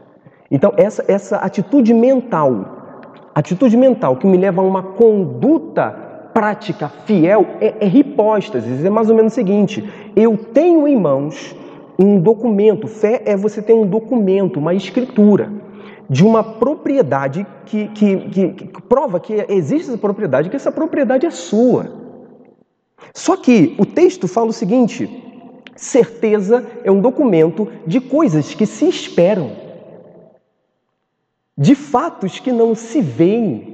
[0.50, 5.90] Então essa, essa atitude mental, atitude mental que me leva a uma conduta
[6.32, 8.84] prática fiel é, é hipóstasis.
[8.84, 9.84] É mais ou menos o seguinte:
[10.14, 11.56] eu tenho em mãos
[11.98, 12.86] um documento.
[12.86, 15.52] Fé é você ter um documento, uma escritura
[16.08, 21.26] de uma propriedade que, que, que, que, prova que existe essa propriedade, que essa propriedade
[21.26, 22.04] é sua.
[23.14, 25.08] Só que o texto fala o seguinte:
[25.76, 29.52] certeza é um documento de coisas que se esperam,
[31.56, 33.72] de fatos que não se veem.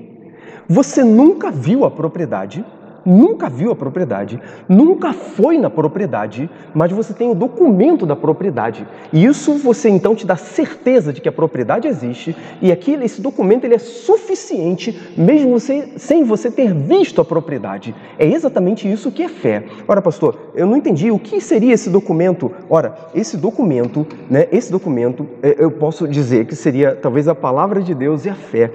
[0.69, 2.65] Você nunca viu a propriedade,
[3.05, 8.87] nunca viu a propriedade, nunca foi na propriedade, mas você tem o documento da propriedade.
[9.13, 13.21] E isso você então te dá certeza de que a propriedade existe e aquele esse
[13.21, 17.95] documento ele é suficiente mesmo você, sem você ter visto a propriedade.
[18.19, 19.65] É exatamente isso que é fé.
[19.87, 22.51] Ora, pastor, eu não entendi o que seria esse documento.
[22.69, 27.83] Ora, esse documento, né, esse documento, é, eu posso dizer que seria talvez a palavra
[27.83, 28.71] de Deus e a fé.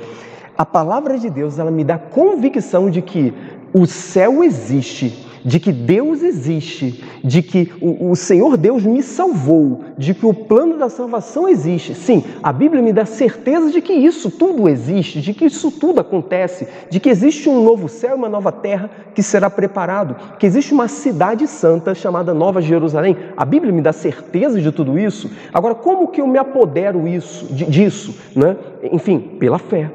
[0.58, 3.34] A palavra de Deus, ela me dá convicção de que
[3.76, 9.82] o céu existe, de que Deus existe, de que o, o, Senhor Deus me salvou,
[9.98, 11.94] de que o plano da salvação existe.
[11.94, 16.00] Sim, a Bíblia me dá certeza de que isso tudo existe, de que isso tudo
[16.00, 20.46] acontece, de que existe um novo céu e uma nova terra que será preparado, que
[20.46, 23.18] existe uma cidade santa chamada Nova Jerusalém.
[23.36, 25.30] A Bíblia me dá certeza de tudo isso.
[25.54, 28.16] Agora, como que eu me apodero isso, disso?
[28.34, 28.56] Né?
[28.92, 29.92] Enfim, pela fé.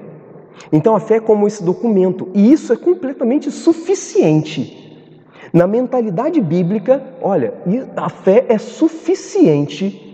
[0.72, 4.78] Então a fé é como esse documento, e isso é completamente suficiente.
[5.52, 7.54] Na mentalidade bíblica, olha,
[7.96, 10.06] a fé é suficiente.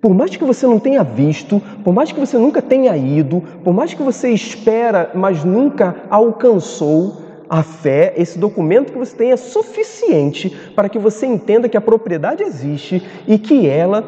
[0.00, 3.72] Por mais que você não tenha visto, por mais que você nunca tenha ido, por
[3.72, 9.36] mais que você espera, mas nunca alcançou, a fé, esse documento que você tem é
[9.36, 14.02] suficiente para que você entenda que a propriedade existe e que ela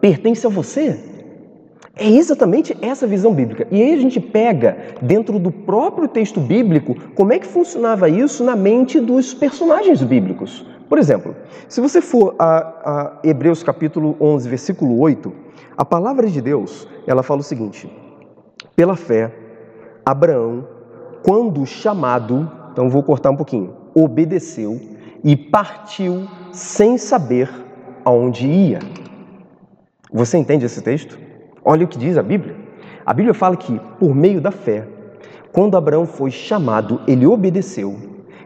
[0.00, 1.11] pertence a você.
[1.94, 3.66] É exatamente essa visão bíblica.
[3.70, 8.42] E aí a gente pega, dentro do próprio texto bíblico, como é que funcionava isso
[8.42, 10.66] na mente dos personagens bíblicos.
[10.88, 11.36] Por exemplo,
[11.68, 15.32] se você for a, a Hebreus capítulo 11, versículo 8,
[15.76, 17.90] a palavra de Deus, ela fala o seguinte:
[18.74, 19.30] Pela fé,
[20.04, 20.66] Abraão,
[21.22, 24.80] quando chamado, então vou cortar um pouquinho, obedeceu
[25.22, 27.50] e partiu sem saber
[28.04, 28.78] aonde ia.
[30.10, 31.18] Você entende esse texto?
[31.64, 32.56] Olha o que diz a Bíblia.
[33.04, 34.86] A Bíblia fala que, por meio da fé,
[35.52, 37.96] quando Abraão foi chamado, ele obedeceu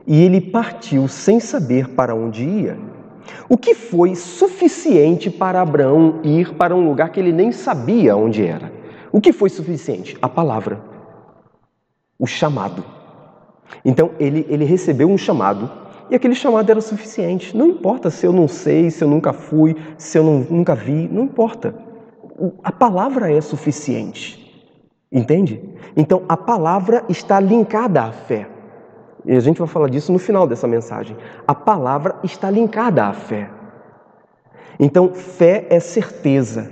[0.07, 2.79] e ele partiu sem saber para onde ia.
[3.49, 8.45] O que foi suficiente para Abraão ir para um lugar que ele nem sabia onde
[8.45, 8.73] era?
[9.13, 10.17] O que foi suficiente?
[10.21, 10.81] A palavra,
[12.19, 12.85] o chamado.
[13.85, 15.69] Então ele, ele recebeu um chamado
[16.09, 17.57] E aquele chamado era suficiente.
[17.57, 21.09] Não importa se eu não sei, se eu nunca fui, se eu não, nunca vi,
[21.11, 21.86] não importa.
[22.63, 24.45] A palavra é suficiente.
[25.11, 25.63] Entende?
[25.97, 28.49] Então a palavra está linkada à fé.
[29.25, 31.17] E a gente vai falar disso no final dessa mensagem.
[31.47, 33.51] A palavra está linkada à fé.
[34.79, 36.71] Então, fé é certeza.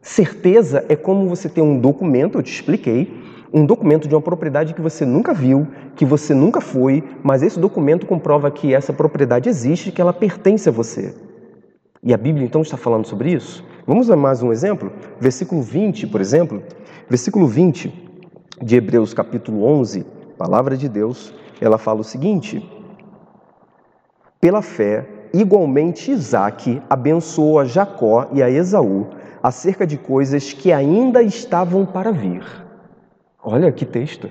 [0.00, 4.72] Certeza é como você tem um documento, eu te expliquei, um documento de uma propriedade
[4.72, 9.48] que você nunca viu, que você nunca foi, mas esse documento comprova que essa propriedade
[9.48, 11.14] existe, que ela pertence a você.
[12.04, 13.64] E a Bíblia então está falando sobre isso?
[13.86, 14.92] Vamos a mais um exemplo?
[15.20, 16.60] Versículo 20, por exemplo.
[17.08, 17.94] Versículo 20
[18.60, 20.04] de Hebreus, capítulo 11,
[20.36, 22.68] palavra de Deus, ela fala o seguinte:
[24.40, 29.06] Pela fé, igualmente Isaac abençoou a Jacó e a Esaú
[29.40, 32.42] acerca de coisas que ainda estavam para vir.
[33.40, 34.28] Olha que texto.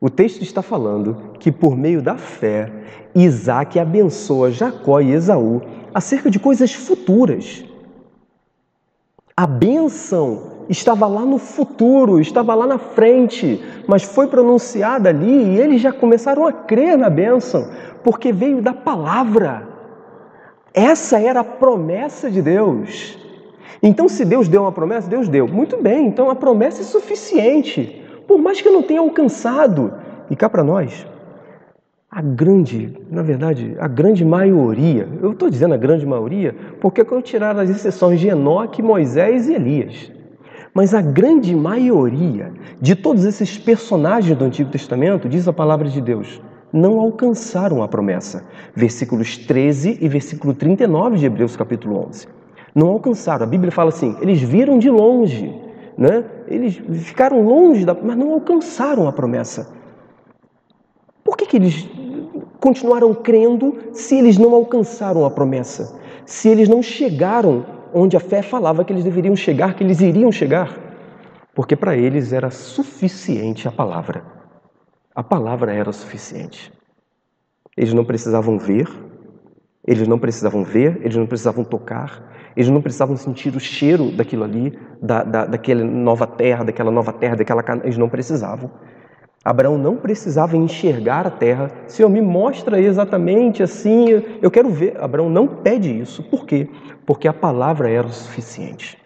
[0.00, 2.72] O texto está falando que por meio da fé,
[3.14, 5.62] Isaac abençoa Jacó e Esaú
[5.94, 7.64] acerca de coisas futuras.
[9.36, 15.60] A bênção estava lá no futuro, estava lá na frente, mas foi pronunciada ali e
[15.60, 17.70] eles já começaram a crer na bênção,
[18.04, 19.68] porque veio da palavra.
[20.72, 23.18] Essa era a promessa de Deus.
[23.82, 25.48] Então, se Deus deu uma promessa, Deus deu.
[25.48, 28.00] Muito bem, então a promessa é suficiente
[28.30, 29.92] por mais que eu não tenha alcançado.
[30.30, 31.04] E cá para nós,
[32.10, 37.22] a grande, na verdade, a grande maioria, eu estou dizendo a grande maioria, porque quando
[37.22, 40.10] tirar as exceções de Enoque, Moisés e Elias.
[40.74, 46.00] Mas a grande maioria de todos esses personagens do Antigo Testamento, diz a palavra de
[46.00, 46.42] Deus,
[46.72, 48.44] não alcançaram a promessa.
[48.74, 52.26] Versículos 13 e versículo 39 de Hebreus capítulo 11.
[52.74, 53.44] Não alcançaram.
[53.44, 55.52] A Bíblia fala assim: eles viram de longe,
[55.98, 56.24] né?
[56.46, 59.79] Eles ficaram longe, da, mas não alcançaram a promessa.
[61.30, 61.88] Por que, que eles
[62.58, 65.96] continuaram crendo se eles não alcançaram a promessa?
[66.26, 67.64] Se eles não chegaram
[67.94, 70.76] onde a fé falava que eles deveriam chegar, que eles iriam chegar?
[71.54, 74.24] Porque para eles era suficiente a palavra.
[75.14, 76.72] A palavra era suficiente.
[77.76, 78.88] Eles não precisavam ver,
[79.86, 84.42] eles não precisavam ver, eles não precisavam tocar, eles não precisavam sentir o cheiro daquilo
[84.42, 88.68] ali, da, da, daquela nova terra, daquela nova terra, daquela eles não precisavam.
[89.42, 91.70] Abraão não precisava enxergar a terra.
[91.86, 94.06] Senhor, me mostra exatamente assim,
[94.42, 95.00] eu quero ver.
[95.02, 96.22] Abraão não pede isso.
[96.22, 96.68] Por quê?
[97.06, 98.98] Porque a palavra era o suficiente.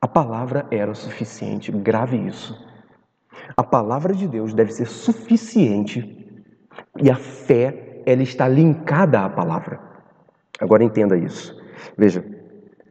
[0.00, 1.72] A palavra era o suficiente.
[1.72, 2.56] Grave isso.
[3.56, 6.44] A palavra de Deus deve ser suficiente
[6.98, 9.80] e a fé, ela está linkada à palavra.
[10.60, 11.58] Agora entenda isso.
[11.96, 12.24] Veja,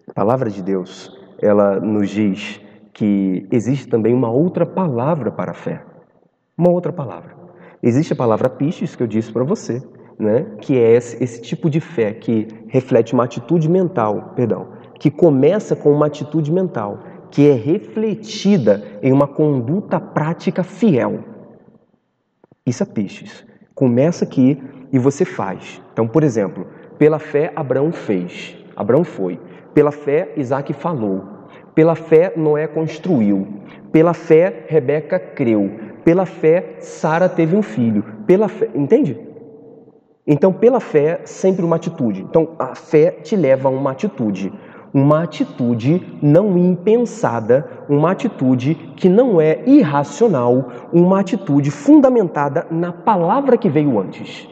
[0.09, 1.09] a palavra de Deus,
[1.41, 2.59] ela nos diz
[2.93, 5.88] que existe também uma outra palavra para a fé.
[6.59, 7.37] Uma outra palavra.
[7.81, 9.81] Existe a palavra pistes, que eu disse para você,
[10.19, 10.45] né?
[10.59, 14.67] que é esse, esse tipo de fé que reflete uma atitude mental, perdão,
[14.99, 16.99] que começa com uma atitude mental,
[17.31, 21.23] que é refletida em uma conduta prática fiel.
[22.65, 23.45] Isso é pistes.
[23.73, 25.81] Começa aqui e você faz.
[25.93, 26.67] Então, por exemplo,
[26.97, 29.39] pela fé Abraão fez, Abraão foi.
[29.73, 31.23] Pela fé, Isaac falou.
[31.73, 33.47] Pela fé, Noé construiu.
[33.93, 35.88] Pela fé, Rebeca creu.
[36.09, 38.03] Pela fé, Sara teve um filho.
[38.25, 39.15] Pela fé, entende?
[40.25, 42.25] Então, pela fé, sempre uma atitude.
[42.27, 44.51] Então, a fé te leva a uma atitude.
[44.91, 53.55] Uma atitude não impensada, uma atitude que não é irracional, uma atitude fundamentada na palavra
[53.55, 54.49] que veio antes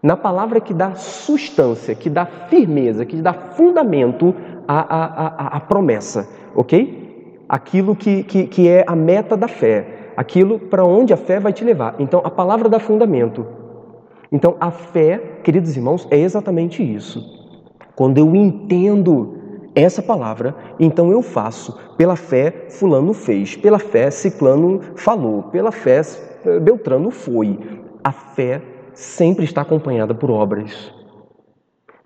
[0.00, 4.32] na palavra que dá substância, que dá firmeza, que dá fundamento
[4.68, 7.42] à, à, à, à promessa, ok?
[7.48, 11.52] Aquilo que, que, que é a meta da fé, aquilo para onde a fé vai
[11.52, 11.94] te levar.
[12.00, 13.46] Então, a palavra dá fundamento.
[14.32, 17.24] Então, a fé, queridos irmãos, é exatamente isso.
[17.94, 19.36] Quando eu entendo
[19.76, 21.78] essa palavra, então eu faço.
[21.96, 23.56] Pela fé, Fulano fez.
[23.56, 25.44] Pela fé, Ciclano falou.
[25.44, 26.00] Pela fé,
[26.62, 27.56] Beltrano foi.
[28.02, 28.60] A fé
[28.92, 30.92] sempre está acompanhada por obras.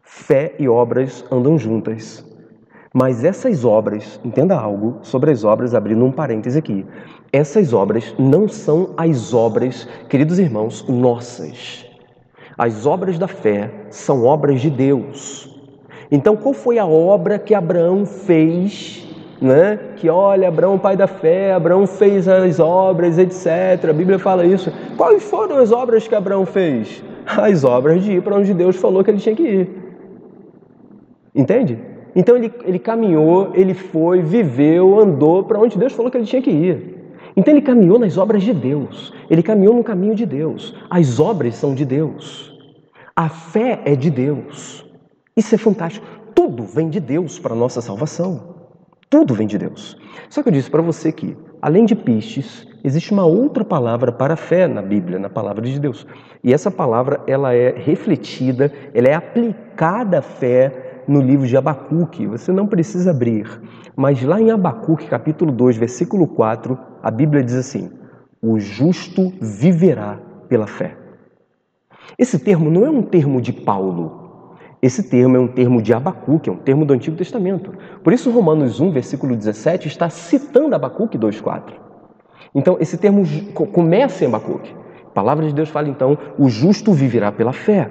[0.02, 2.22] Fé e obras andam juntas.
[2.92, 6.84] Mas essas obras, entenda algo sobre as obras, abrindo um parêntese aqui.
[7.32, 11.86] Essas obras não são as obras, queridos irmãos, nossas.
[12.58, 15.48] As obras da fé são obras de Deus.
[16.10, 19.02] Então, qual foi a obra que Abraão fez
[19.42, 19.76] né?
[19.96, 23.90] Que olha, Abraão, pai da fé, Abraão fez as obras, etc.
[23.90, 24.72] A Bíblia fala isso.
[24.96, 27.02] Quais foram as obras que Abraão fez?
[27.26, 29.70] As obras de ir para onde Deus falou que ele tinha que ir.
[31.34, 31.78] Entende?
[32.14, 36.42] Então ele, ele caminhou, ele foi, viveu, andou para onde Deus falou que ele tinha
[36.42, 37.01] que ir.
[37.36, 40.74] Então ele caminhou nas obras de Deus, ele caminhou no caminho de Deus.
[40.90, 42.52] As obras são de Deus.
[43.14, 44.84] A fé é de Deus.
[45.36, 46.06] Isso é fantástico.
[46.34, 48.52] Tudo vem de Deus para a nossa salvação.
[49.08, 49.96] Tudo vem de Deus.
[50.30, 54.36] Só que eu disse para você que, além de pistes, existe uma outra palavra para
[54.36, 56.06] fé na Bíblia, na palavra de Deus.
[56.42, 62.26] E essa palavra ela é refletida, ela é aplicada à fé no livro de Abacuque.
[62.26, 63.46] Você não precisa abrir.
[63.94, 67.90] Mas lá em Abacuque, capítulo 2, versículo 4, a Bíblia diz assim:
[68.40, 70.96] O justo viverá pela fé.
[72.18, 74.20] Esse termo não é um termo de Paulo.
[74.80, 77.72] Esse termo é um termo de Abacuque, é um termo do Antigo Testamento.
[78.02, 81.72] Por isso, Romanos 1, versículo 17, está citando Abacuque 2,4.
[82.52, 83.22] Então, esse termo
[83.72, 84.74] começa em Abacuque.
[85.06, 87.88] A palavra de Deus fala, então, o justo viverá pela fé.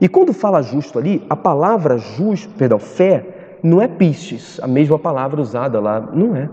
[0.00, 4.98] E quando fala justo ali, a palavra justo, perdão, fé, não é pistes, a mesma
[4.98, 6.48] palavra usada lá, não é.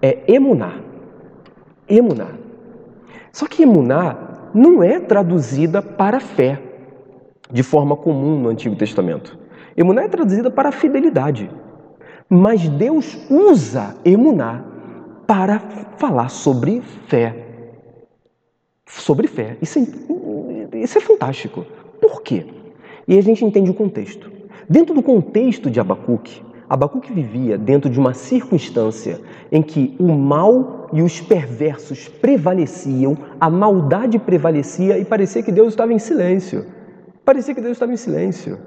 [0.00, 0.83] É emuná.
[1.88, 2.28] Emuná.
[3.32, 6.62] Só que emuná não é traduzida para fé
[7.50, 9.38] de forma comum no Antigo Testamento.
[9.76, 11.50] Emuná é traduzida para fidelidade.
[12.28, 14.64] Mas Deus usa emuná
[15.26, 15.58] para
[15.98, 17.34] falar sobre fé.
[18.86, 19.56] Sobre fé.
[19.60, 21.66] Isso é, isso é fantástico.
[22.00, 22.46] Por quê?
[23.08, 24.30] E a gente entende o contexto.
[24.68, 29.20] Dentro do contexto de Abacuque, Abacuque vivia dentro de uma circunstância
[29.52, 35.68] em que o mal e os perversos prevaleciam, a maldade prevalecia e parecia que Deus
[35.68, 36.66] estava em silêncio.
[37.24, 38.58] Parecia que Deus estava em silêncio.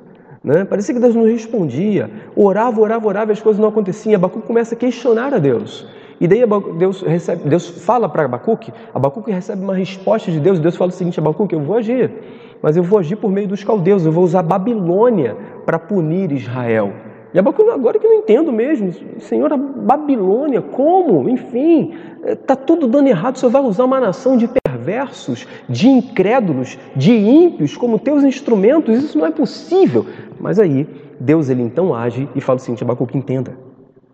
[0.43, 0.63] Né?
[0.63, 2.09] Parecia que Deus não respondia.
[2.35, 4.15] Orava, orava, orava e as coisas não aconteciam.
[4.15, 5.87] Abacuque começa a questionar a Deus.
[6.19, 6.41] E daí
[6.77, 10.93] Deus, recebe, Deus fala para Abacuque, Abacuque recebe uma resposta de Deus, Deus fala o
[10.93, 12.11] seguinte, Abacuque, eu vou agir,
[12.59, 16.91] mas eu vou agir por meio dos caldeus, eu vou usar Babilônia para punir Israel.
[17.37, 21.29] E Abacuque, agora que não entendo mesmo, Senhor, a Babilônia, como?
[21.29, 21.93] Enfim,
[22.25, 27.13] está tudo dando errado, o Senhor vai usar uma nação de perversos, de incrédulos, de
[27.13, 30.03] ímpios como teus instrumentos, isso não é possível.
[30.39, 30.87] Mas aí,
[31.19, 33.55] Deus ele então age e fala o seguinte, Abacuque, entenda,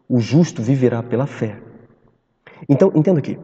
[0.10, 1.56] o justo viverá pela fé.
[2.68, 3.40] Então, entenda aqui,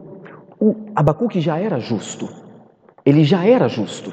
[0.60, 2.28] o Abacuque já era justo,
[3.02, 4.12] ele já era justo,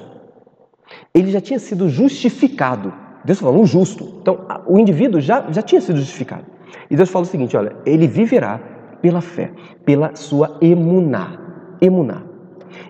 [1.13, 2.93] ele já tinha sido justificado
[3.27, 4.05] Deus falou, um justo.
[4.21, 6.45] Então, o indivíduo já, já tinha sido justificado.
[6.89, 8.57] E Deus fala o seguinte: olha, ele viverá
[9.01, 9.51] pela fé,
[9.83, 11.37] pela sua emuná.
[11.81, 12.23] Emuná.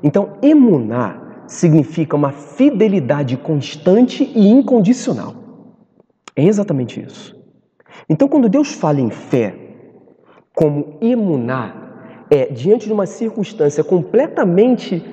[0.04, 5.34] Então, emuná significa uma fidelidade constante e incondicional.
[6.36, 7.36] É exatamente isso.
[8.08, 9.56] Então, quando Deus fala em fé,
[10.54, 15.04] como emuná, é diante de uma circunstância completamente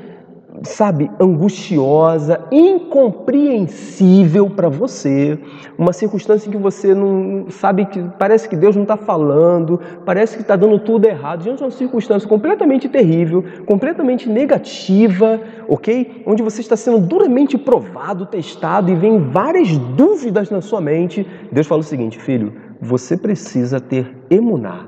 [0.62, 5.38] sabe, angustiosa, incompreensível para você,
[5.76, 10.36] uma circunstância em que você não sabe que parece que Deus não está falando, parece
[10.36, 16.22] que está dando tudo errado, diante de uma circunstância completamente terrível, completamente negativa, ok?
[16.24, 21.26] Onde você está sendo duramente provado, testado e vem várias dúvidas na sua mente.
[21.50, 24.86] Deus fala o seguinte, filho, você precisa ter emuná.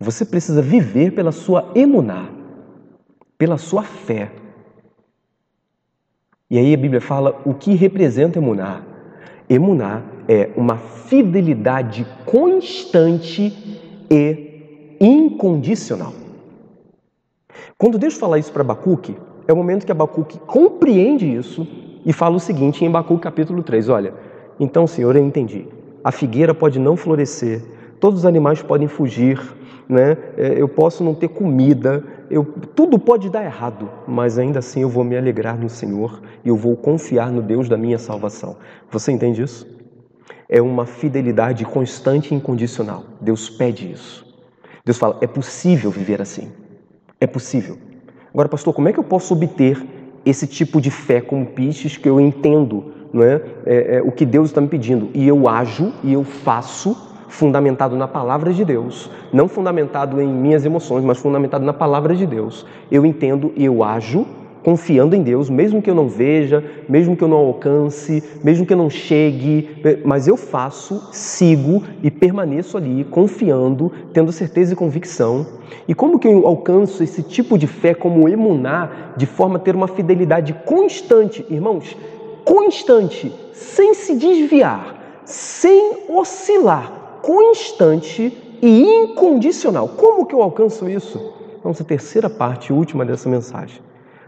[0.00, 2.41] Você precisa viver pela sua emuná
[3.42, 4.30] pela sua fé.
[6.48, 8.82] E aí a Bíblia fala o que representa emuná.
[9.50, 13.52] Emuná é uma fidelidade constante
[14.08, 16.12] e incondicional.
[17.76, 19.16] Quando Deus fala isso para Abacuque,
[19.48, 21.66] é o momento que Abacuque compreende isso
[22.06, 24.14] e fala o seguinte em Abacuque capítulo 3, olha,
[24.60, 25.66] então Senhor, eu entendi,
[26.04, 27.60] a figueira pode não florescer,
[27.98, 29.40] todos os animais podem fugir,
[29.88, 30.16] né?
[30.36, 34.88] É, eu posso não ter comida, eu, tudo pode dar errado, mas ainda assim eu
[34.88, 38.56] vou me alegrar no Senhor e eu vou confiar no Deus da minha salvação.
[38.90, 39.66] Você entende isso?
[40.48, 43.04] É uma fidelidade constante e incondicional.
[43.20, 44.26] Deus pede isso.
[44.82, 46.50] Deus fala: é possível viver assim.
[47.20, 47.76] É possível.
[48.32, 49.84] Agora, pastor, como é que eu posso obter
[50.24, 53.42] esse tipo de fé como pistes que eu entendo não é?
[53.66, 57.96] é, é o que Deus está me pedindo e eu ajo e eu faço fundamentado
[57.96, 62.66] na palavra de Deus, não fundamentado em minhas emoções, mas fundamentado na palavra de Deus.
[62.90, 64.26] Eu entendo e eu ajo
[64.62, 68.72] confiando em Deus, mesmo que eu não veja, mesmo que eu não alcance, mesmo que
[68.72, 75.44] eu não chegue, mas eu faço, sigo e permaneço ali, confiando, tendo certeza e convicção.
[75.88, 79.74] E como que eu alcanço esse tipo de fé como emunar, de forma a ter
[79.74, 81.96] uma fidelidade constante, irmãos,
[82.44, 89.88] constante, sem se desviar, sem oscilar, constante e incondicional.
[89.88, 91.32] Como que eu alcanço isso?
[91.62, 93.80] Vamos à terceira parte, última dessa mensagem.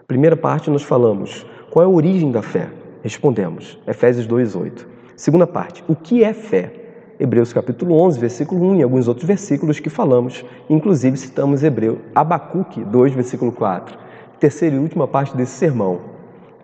[0.06, 2.70] Primeira parte nós falamos qual é a origem da fé.
[3.02, 4.86] Respondemos, Efésios 2:8.
[5.16, 6.72] Segunda parte, o que é fé?
[7.18, 12.82] Hebreus capítulo 11, versículo 1 e alguns outros versículos que falamos, inclusive citamos Hebreu, Abacuque
[12.82, 13.96] 2, versículo 4.
[14.40, 16.00] Terceira e última parte desse sermão,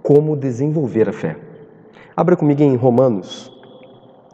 [0.03, 1.37] como desenvolver a fé.
[2.17, 3.53] Abra comigo em Romanos,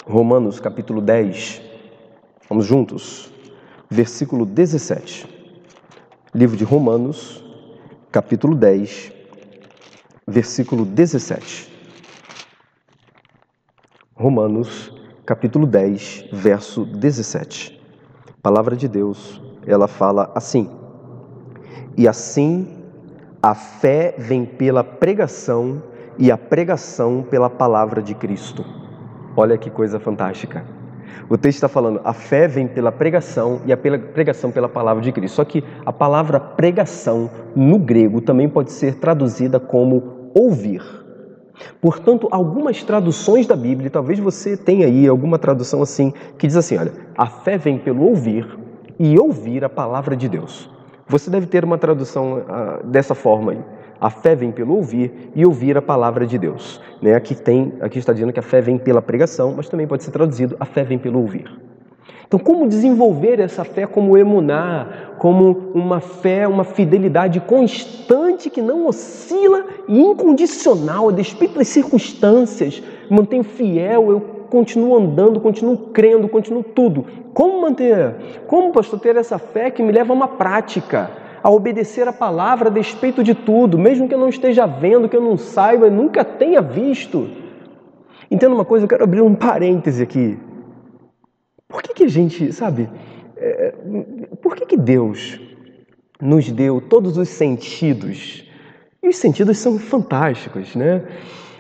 [0.07, 1.66] Romanos capítulo 10.
[2.49, 3.33] Vamos juntos.
[3.91, 5.27] Versículo 17.
[6.33, 7.43] Livro de Romanos,
[8.13, 9.13] capítulo 10,
[10.27, 11.73] versículo 17.
[14.15, 14.93] Romanos,
[15.25, 17.81] capítulo 10, verso 17.
[18.29, 20.71] A palavra de Deus, ela fala assim:
[21.97, 22.85] E assim
[23.43, 25.83] a fé vem pela pregação
[26.17, 28.65] e a pregação pela palavra de Cristo.
[29.37, 30.76] Olha que coisa fantástica.
[31.29, 35.13] O texto está falando, a fé vem pela pregação e a pregação pela palavra de
[35.13, 35.37] Cristo.
[35.37, 40.83] Só que a palavra pregação no grego também pode ser traduzida como ouvir.
[41.81, 46.77] Portanto, algumas traduções da Bíblia, talvez você tenha aí alguma tradução assim, que diz assim:
[46.77, 48.47] olha, a fé vem pelo ouvir
[48.99, 50.71] e ouvir a palavra de Deus.
[51.09, 53.59] Você deve ter uma tradução uh, dessa forma aí.
[54.01, 56.81] A fé vem pelo ouvir e ouvir a palavra de Deus.
[57.01, 57.15] Né?
[57.15, 60.11] Aqui, tem, aqui está dizendo que a fé vem pela pregação, mas também pode ser
[60.11, 61.51] traduzido: a fé vem pelo ouvir.
[62.27, 68.87] Então, como desenvolver essa fé como emunar, como uma fé, uma fidelidade constante que não
[68.87, 74.21] oscila e incondicional, a despeito das circunstâncias, mantenho fiel, eu
[74.51, 77.05] continuo andando, continuo crendo, continuo tudo.
[77.33, 78.17] Como manter?
[78.49, 81.11] Como, pastor, ter essa fé que me leva a uma prática?
[81.47, 85.17] A obedecer a palavra a despeito de tudo, mesmo que eu não esteja vendo, que
[85.17, 87.31] eu não saiba, nunca tenha visto.
[88.29, 90.37] Entenda uma coisa, eu quero abrir um parêntese aqui.
[91.69, 92.91] Por que, que a gente, sabe,
[93.37, 93.73] é,
[94.43, 95.41] por que, que Deus
[96.21, 98.45] nos deu todos os sentidos?
[99.01, 101.05] E os sentidos são fantásticos, né?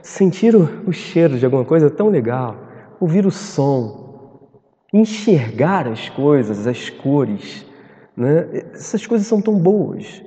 [0.02, 2.56] Sentir o, o cheiro de alguma coisa é tão legal,
[2.98, 4.50] ouvir o som,
[4.92, 7.64] enxergar as coisas, as cores,
[8.16, 8.64] né?
[8.72, 10.22] Essas coisas são tão boas.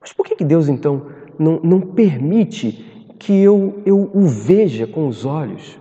[0.00, 1.06] Mas por que, que Deus então
[1.38, 5.78] não, não permite que eu, eu o veja com os olhos?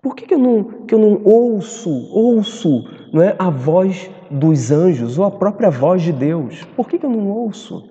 [0.00, 4.70] Por que, que, eu, não, que eu não ouço, ouço não é, a voz dos
[4.70, 6.64] anjos ou a própria voz de Deus?
[6.76, 7.88] Por que, que eu não ouço?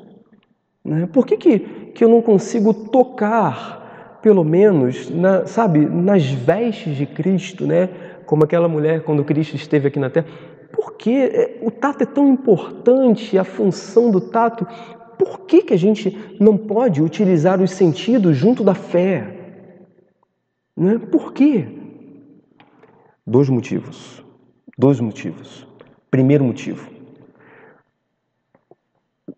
[0.84, 1.08] Né?
[1.12, 7.06] Por que, que, que eu não consigo tocar, pelo menos, na, sabe, nas vestes de
[7.06, 7.90] Cristo, né?
[8.26, 10.28] como aquela mulher quando Cristo esteve aqui na terra?
[10.78, 14.64] Por que é, o tato é tão importante, a função do tato?
[15.18, 19.64] Por que, que a gente não pode utilizar os sentidos junto da fé?
[20.76, 21.00] Né?
[21.00, 21.68] Por quê?
[23.26, 24.24] Dois motivos.
[24.78, 25.68] Dois motivos.
[26.12, 26.88] Primeiro motivo: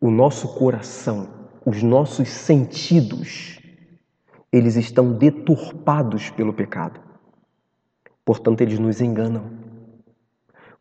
[0.01, 1.29] o nosso coração,
[1.65, 3.61] os nossos sentidos,
[4.51, 6.99] eles estão deturpados pelo pecado.
[8.25, 9.68] Portanto, eles nos enganam.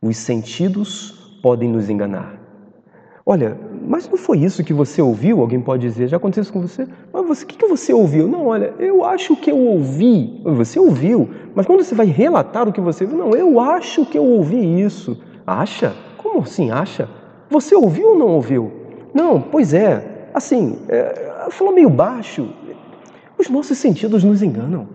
[0.01, 2.39] Os sentidos podem nos enganar.
[3.25, 5.41] Olha, mas não foi isso que você ouviu?
[5.41, 6.87] Alguém pode dizer, já aconteceu isso com você?
[7.11, 8.27] Mas você, o que, que você ouviu?
[8.27, 10.41] Não, olha, eu acho que eu ouvi.
[10.43, 14.17] Você ouviu, mas quando você vai relatar o que você viu, não, eu acho que
[14.17, 15.21] eu ouvi isso.
[15.45, 15.93] Acha?
[16.17, 17.09] Como assim acha?
[17.49, 18.71] Você ouviu ou não ouviu?
[19.13, 22.49] Não, pois é, assim, é, falou meio baixo.
[23.37, 24.87] Os nossos sentidos nos enganam.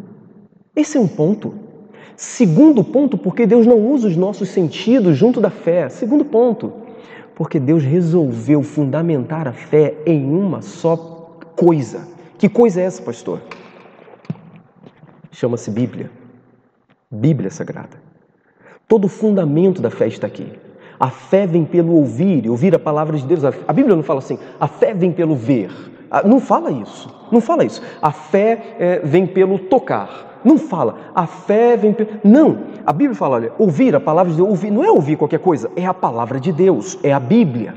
[0.74, 1.63] Esse é um ponto.
[2.16, 5.88] Segundo ponto, porque Deus não usa os nossos sentidos junto da fé.
[5.88, 6.72] Segundo ponto,
[7.34, 10.96] porque Deus resolveu fundamentar a fé em uma só
[11.56, 12.08] coisa.
[12.38, 13.40] Que coisa é essa, pastor?
[15.32, 16.10] Chama-se Bíblia.
[17.10, 18.02] Bíblia Sagrada.
[18.86, 20.52] Todo o fundamento da fé está aqui.
[20.98, 23.42] A fé vem pelo ouvir, ouvir a palavra de Deus.
[23.44, 25.70] A Bíblia não fala assim, a fé vem pelo ver.
[26.10, 27.82] Ah, não fala isso, não fala isso.
[28.00, 30.33] A fé é, vem pelo tocar.
[30.44, 31.96] Não fala, a fé vem.
[32.22, 35.40] Não, a Bíblia fala, olha, ouvir a palavra de Deus, ouvir, não é ouvir qualquer
[35.40, 37.74] coisa, é a palavra de Deus, é a Bíblia.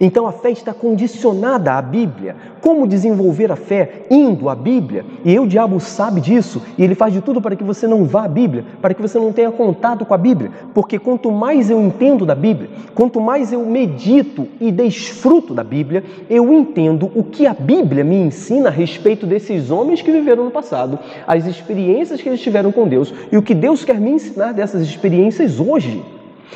[0.00, 2.36] Então a fé está condicionada à Bíblia.
[2.60, 4.02] Como desenvolver a fé?
[4.10, 5.04] Indo à Bíblia.
[5.24, 6.62] E o diabo, sabe disso.
[6.76, 9.18] E ele faz de tudo para que você não vá à Bíblia, para que você
[9.18, 10.50] não tenha contato com a Bíblia.
[10.74, 16.02] Porque quanto mais eu entendo da Bíblia, quanto mais eu medito e desfruto da Bíblia,
[16.28, 20.50] eu entendo o que a Bíblia me ensina a respeito desses homens que viveram no
[20.50, 24.52] passado, as experiências que eles tiveram com Deus e o que Deus quer me ensinar
[24.52, 26.02] dessas experiências hoje.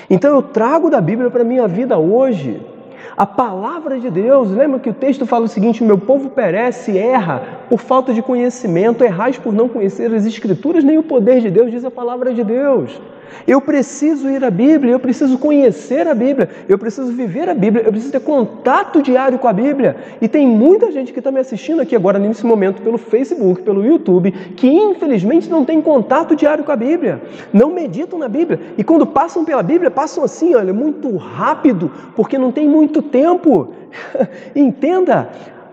[0.08, 2.60] Então eu trago da Bíblia para a minha vida hoje.
[3.22, 7.60] A palavra de Deus, lembra que o texto fala o seguinte: meu povo perece, erra
[7.68, 11.70] por falta de conhecimento, errais por não conhecer as Escrituras nem o poder de Deus,
[11.70, 13.00] diz a palavra de Deus.
[13.46, 17.84] Eu preciso ir à Bíblia, eu preciso conhecer a Bíblia, eu preciso viver a Bíblia,
[17.84, 19.96] eu preciso ter contato diário com a Bíblia.
[20.20, 23.84] E tem muita gente que está me assistindo aqui agora, nesse momento, pelo Facebook, pelo
[23.84, 27.20] YouTube, que infelizmente não tem contato diário com a Bíblia,
[27.52, 28.60] não meditam na Bíblia.
[28.76, 33.72] E quando passam pela Bíblia, passam assim, olha, muito rápido, porque não tem muito tempo.
[34.54, 35.28] Entenda,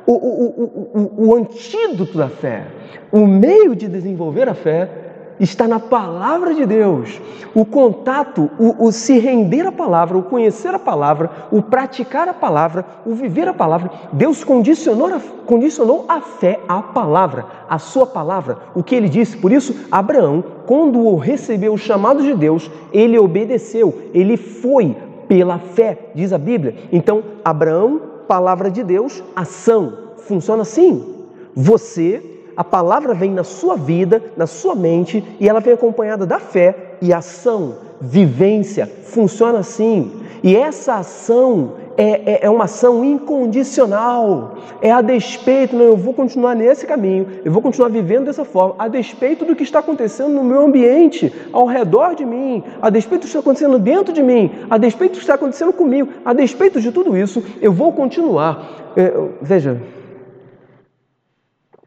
[0.05, 2.63] o, o, o, o antídoto da fé,
[3.11, 5.08] o meio de desenvolver a fé
[5.39, 7.19] está na palavra de Deus.
[7.53, 12.33] O contato, o, o, se render à palavra, o conhecer a palavra, o praticar a
[12.33, 13.89] palavra, o viver a palavra.
[14.13, 19.37] Deus condicionou a, condicionou a fé à palavra, a sua palavra, o que ele disse.
[19.37, 24.95] Por isso, Abraão, quando recebeu o chamado de Deus, ele obedeceu, ele foi
[25.27, 26.75] pela fé, diz a Bíblia.
[26.91, 30.09] Então, Abraão, palavra de Deus, ação.
[30.17, 31.15] Funciona assim.
[31.55, 36.39] Você a palavra vem na sua vida, na sua mente, e ela vem acompanhada da
[36.39, 38.85] fé e ação, vivência.
[38.85, 40.11] Funciona assim.
[40.43, 44.57] E essa ação é, é, é, uma ação incondicional.
[44.81, 48.75] É a despeito, não, eu vou continuar nesse caminho, eu vou continuar vivendo dessa forma,
[48.77, 53.21] a despeito do que está acontecendo no meu ambiente, ao redor de mim, a despeito
[53.21, 56.33] do que está acontecendo dentro de mim, a despeito do que está acontecendo comigo, a
[56.33, 58.91] despeito de tudo isso, eu vou continuar.
[58.97, 59.81] É, veja,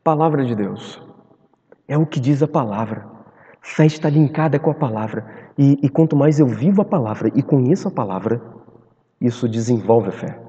[0.04, 1.00] Palavra de Deus.
[1.86, 3.06] É o que diz a palavra.
[3.60, 5.52] Fé está linkada com a palavra.
[5.56, 8.42] E, e, quanto mais eu vivo a palavra e conheço a palavra,
[9.20, 10.42] isso desenvolve a fé.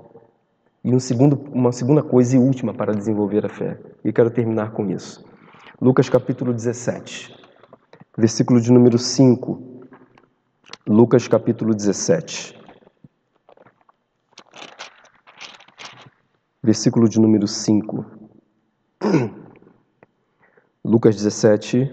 [0.84, 3.80] E um segundo, uma segunda coisa e última para desenvolver a fé.
[4.04, 5.24] E quero terminar com isso.
[5.80, 7.36] Lucas capítulo 17,
[8.18, 9.88] versículo de número 5.
[10.88, 12.60] Lucas capítulo 17.
[16.64, 18.23] Versículo de número 5.
[21.04, 21.92] Lucas 17,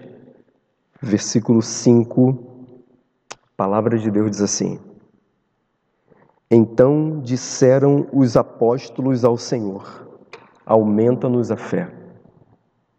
[1.03, 2.39] versículo 5,
[3.33, 4.79] a palavra de Deus diz assim:
[6.49, 10.09] Então disseram os apóstolos ao Senhor:
[10.65, 11.93] Aumenta-nos a fé.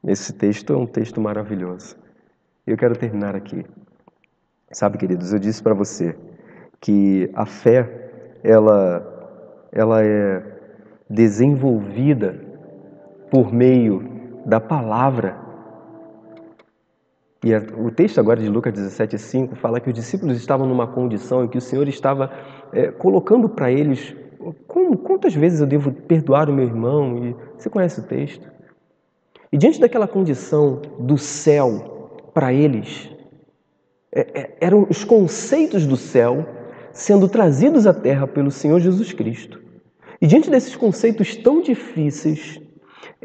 [0.06, 1.96] Esse texto é um texto maravilhoso.
[2.68, 3.66] Eu quero terminar aqui.
[4.70, 6.14] Sabe, queridos, eu disse para você
[6.82, 10.44] que a fé ela ela é
[11.10, 12.38] desenvolvida
[13.30, 15.51] por meio da palavra
[17.44, 21.48] e o texto agora de Lucas 17,5 fala que os discípulos estavam numa condição em
[21.48, 22.32] que o Senhor estava
[22.72, 24.16] é, colocando para eles
[24.68, 27.26] como, quantas vezes eu devo perdoar o meu irmão?
[27.26, 28.50] E você conhece o texto?
[29.52, 33.10] E diante daquela condição do céu para eles,
[34.12, 36.46] é, é, eram os conceitos do céu
[36.92, 39.60] sendo trazidos à terra pelo Senhor Jesus Cristo.
[40.22, 42.60] E diante desses conceitos tão difíceis,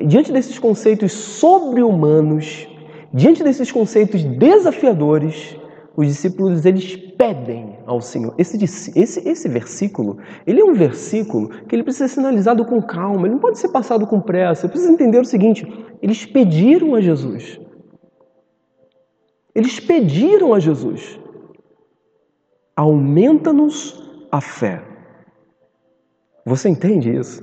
[0.07, 2.69] diante desses conceitos sobre-humanos,
[3.17, 5.59] Diante desses conceitos desafiadores,
[5.97, 8.35] os discípulos eles pedem ao Senhor.
[8.37, 8.63] Esse,
[8.95, 13.33] esse, esse versículo, ele é um versículo que ele precisa ser analisado com calma, ele
[13.33, 14.61] não pode ser passado com pressa.
[14.61, 15.67] Você precisa entender o seguinte:
[16.03, 17.59] eles pediram a Jesus.
[19.55, 21.19] Eles pediram a Jesus:
[22.77, 23.99] aumenta-nos
[24.31, 24.83] a fé.
[26.45, 27.43] Você entende isso?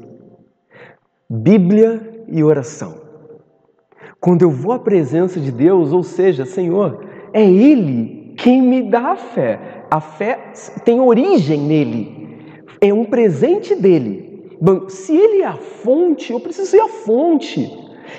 [1.27, 3.02] Bíblia e oração.
[4.23, 7.03] Quando eu vou à presença de Deus, ou seja, Senhor,
[7.33, 9.83] é Ele quem me dá a fé.
[9.91, 10.53] A fé
[10.85, 14.47] tem origem nele, é um presente dele.
[14.61, 17.69] Bom, se Ele é a fonte, eu preciso ir à fonte.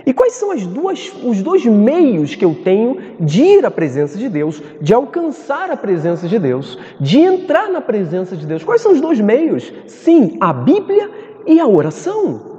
[0.05, 4.19] E quais são as duas, os dois meios que eu tenho de ir à presença
[4.19, 8.63] de Deus, de alcançar a presença de Deus, de entrar na presença de Deus?
[8.63, 9.73] Quais são os dois meios?
[9.87, 11.11] Sim, a Bíblia
[11.47, 12.54] e a oração.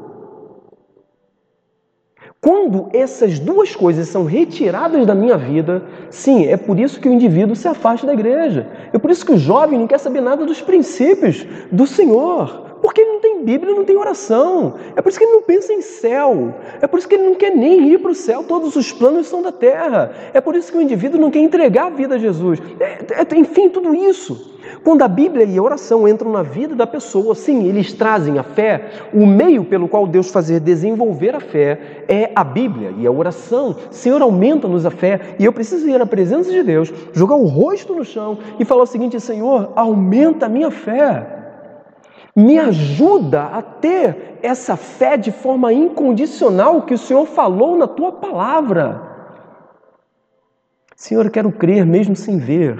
[2.45, 5.81] Quando essas duas coisas são retiradas da minha vida,
[6.11, 8.67] sim, é por isso que o indivíduo se afasta da igreja.
[8.93, 12.74] É por isso que o jovem não quer saber nada dos princípios do Senhor.
[12.85, 14.75] Porque ele não tem Bíblia, não tem oração.
[14.95, 16.53] É por isso que ele não pensa em céu.
[16.79, 18.43] É por isso que ele não quer nem ir para o céu.
[18.43, 20.13] Todos os planos são da terra.
[20.31, 22.61] É por isso que o indivíduo não quer entregar a vida a Jesus.
[22.79, 24.53] É, é, enfim, tudo isso.
[24.83, 28.43] Quando a Bíblia e a oração entram na vida da pessoa, sim, eles trazem a
[28.43, 28.91] fé.
[29.11, 33.75] O meio pelo qual Deus fazer desenvolver a fé é a Bíblia e a oração.
[33.89, 35.35] Senhor, aumenta-nos a fé.
[35.39, 38.83] E eu preciso ir à presença de Deus, jogar o rosto no chão e falar
[38.83, 41.44] o seguinte: Senhor, aumenta a minha fé.
[42.35, 48.11] Me ajuda a ter essa fé de forma incondicional que o Senhor falou na tua
[48.11, 49.01] palavra.
[50.97, 52.77] Senhor, eu quero crer mesmo sem ver.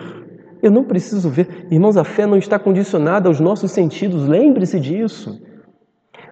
[0.62, 1.68] Eu não preciso ver.
[1.72, 5.42] Irmãos, a fé não está condicionada aos nossos sentidos, lembre-se disso.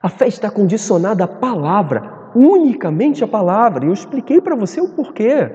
[0.01, 3.85] A fé está condicionada à palavra, unicamente à palavra.
[3.85, 5.49] E eu expliquei para você o porquê.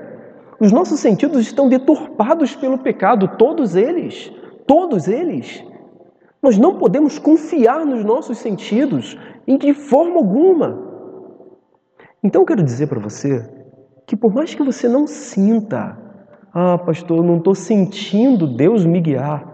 [0.59, 4.31] Os nossos sentidos estão deturpados pelo pecado, todos eles.
[4.65, 5.63] Todos eles.
[6.41, 9.17] Nós não podemos confiar nos nossos sentidos
[9.47, 10.87] em de forma alguma.
[12.23, 13.47] Então eu quero dizer para você
[14.05, 15.97] que por mais que você não sinta
[16.53, 19.47] ah, pastor, não estou sentindo Deus me guiar.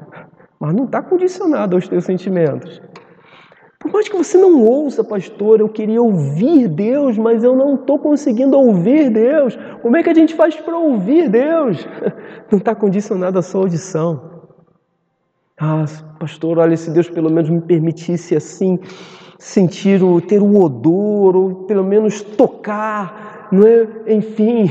[0.60, 2.82] Mas não está condicionado aos teus sentimentos.
[3.80, 8.00] Por mais que você não ouça, pastor, eu queria ouvir Deus, mas eu não estou
[8.00, 9.58] conseguindo ouvir Deus.
[9.82, 11.88] Como é que a gente faz para ouvir Deus?
[12.52, 14.35] Não está condicionado à sua audição.
[15.60, 15.86] Ah,
[16.20, 18.80] pastor, olha, se Deus pelo menos me permitisse assim,
[19.39, 24.14] sentir o, ter o odor, ou pelo menos tocar, não é?
[24.14, 24.70] Enfim,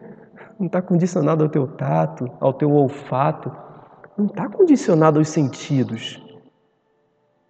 [0.58, 3.52] não está condicionado ao teu tato, ao teu olfato,
[4.16, 6.24] não está condicionado aos sentidos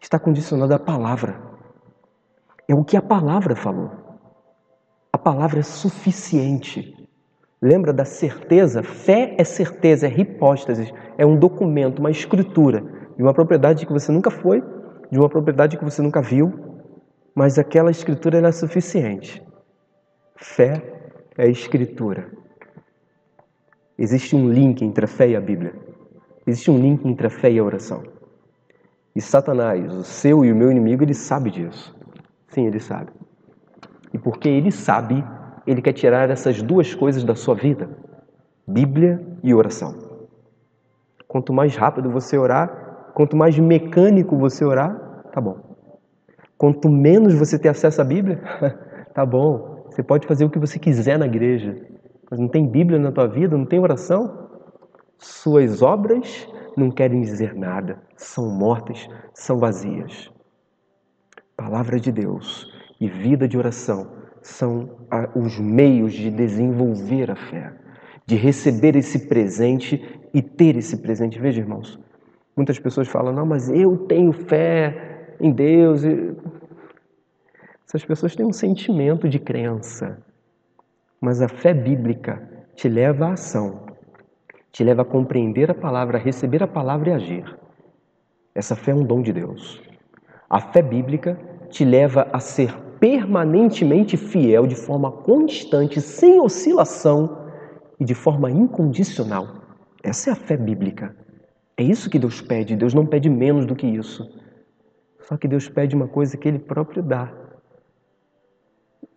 [0.05, 1.41] está condicionado à palavra.
[2.69, 3.91] É o que a palavra falou.
[5.13, 7.04] A palavra é suficiente.
[7.65, 8.83] Lembra da certeza?
[8.83, 12.85] Fé é certeza, é hipóstase, é um documento, uma escritura
[13.17, 14.63] de uma propriedade que você nunca foi,
[15.11, 16.53] de uma propriedade que você nunca viu,
[17.35, 19.43] mas aquela escritura é suficiente.
[20.37, 20.75] Fé
[21.39, 22.31] é escritura.
[23.97, 25.75] Existe um link entre a fé e a Bíblia.
[26.47, 28.03] Existe um link entre a fé e a oração.
[29.17, 31.97] E Satanás, o seu e o meu inimigo, ele sabe disso.
[32.49, 33.11] Sim, ele sabe.
[34.13, 35.25] E porque ele sabe,
[35.67, 37.89] ele quer tirar essas duas coisas da sua vida:
[38.67, 39.95] Bíblia e oração.
[41.27, 45.59] Quanto mais rápido você orar, quanto mais mecânico você orar, tá bom.
[46.57, 48.41] Quanto menos você ter acesso à Bíblia,
[49.15, 49.87] tá bom.
[49.91, 51.77] Você pode fazer o que você quiser na igreja,
[52.31, 54.49] mas não tem Bíblia na tua vida, não tem oração.
[55.19, 60.31] Suas obras não querem dizer nada, são mortas, são vazias.
[61.57, 62.67] Palavra de Deus
[63.01, 64.91] e vida de oração são
[65.35, 67.73] os meios de desenvolver a fé,
[68.27, 71.39] de receber esse presente e ter esse presente.
[71.39, 71.99] Veja, irmãos,
[72.57, 76.03] muitas pessoas falam: não, mas eu tenho fé em Deus.
[77.87, 80.19] Essas pessoas têm um sentimento de crença,
[81.21, 82.43] mas a fé bíblica
[82.75, 83.85] te leva à ação
[84.75, 87.57] te leva a compreender a palavra, a receber a palavra e agir.
[88.53, 89.81] Essa fé é um dom de Deus.
[90.51, 91.39] A fé bíblica
[91.71, 92.75] te leva a ser
[93.05, 97.51] permanentemente fiel de forma constante, sem oscilação
[98.01, 99.47] e de forma incondicional.
[100.03, 101.15] Essa é a fé bíblica.
[101.77, 102.75] É isso que Deus pede.
[102.75, 104.27] Deus não pede menos do que isso.
[105.21, 107.31] Só que Deus pede uma coisa que Ele próprio dá.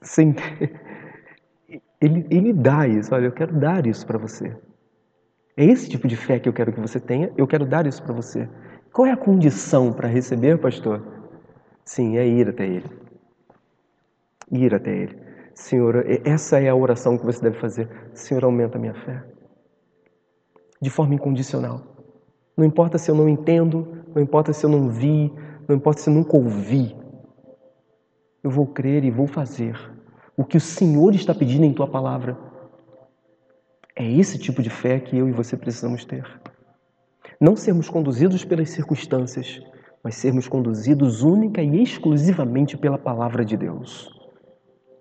[0.02, 0.36] Sem...
[2.02, 3.16] Ele, ele dá isso.
[3.16, 4.56] Olha, eu quero dar isso para você.
[5.56, 8.04] É esse tipo de fé que eu quero que você tenha, eu quero dar isso
[8.04, 8.48] para você.
[8.94, 11.02] Qual é a condição para receber, pastor?
[11.84, 13.07] Sim, é ir até Ele.
[14.52, 15.28] Ir até Ele.
[15.54, 17.90] Senhor, essa é a oração que você deve fazer.
[18.14, 19.24] Senhor, aumenta a minha fé.
[20.80, 21.82] De forma incondicional.
[22.56, 25.34] Não importa se eu não entendo, não importa se eu não vi,
[25.68, 26.96] não importa se eu nunca ouvi.
[28.44, 29.76] Eu vou crer e vou fazer
[30.38, 32.38] o que o Senhor está pedindo em tua palavra.
[33.96, 36.24] É esse tipo de fé que eu e você precisamos ter.
[37.42, 39.60] Não sermos conduzidos pelas circunstâncias,
[40.04, 44.17] mas sermos conduzidos única e exclusivamente pela palavra de Deus.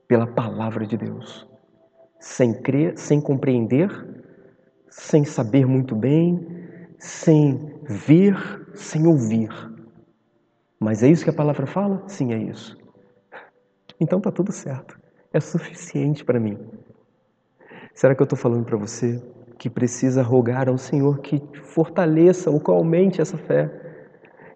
[0.08, 1.46] Pela palavra de Deus.
[2.20, 3.90] Sem crer, sem compreender,
[4.88, 6.46] sem saber muito bem,
[6.98, 8.36] sem ver,
[8.74, 9.50] sem ouvir.
[10.78, 12.02] Mas é isso que a palavra fala?
[12.06, 12.76] Sim, é isso.
[14.00, 14.98] Então tá tudo certo.
[15.32, 16.58] É suficiente para mim.
[17.94, 19.22] Será que eu estou falando para você
[19.58, 23.70] que precisa rogar ao Senhor que fortaleça ou que aumente essa fé,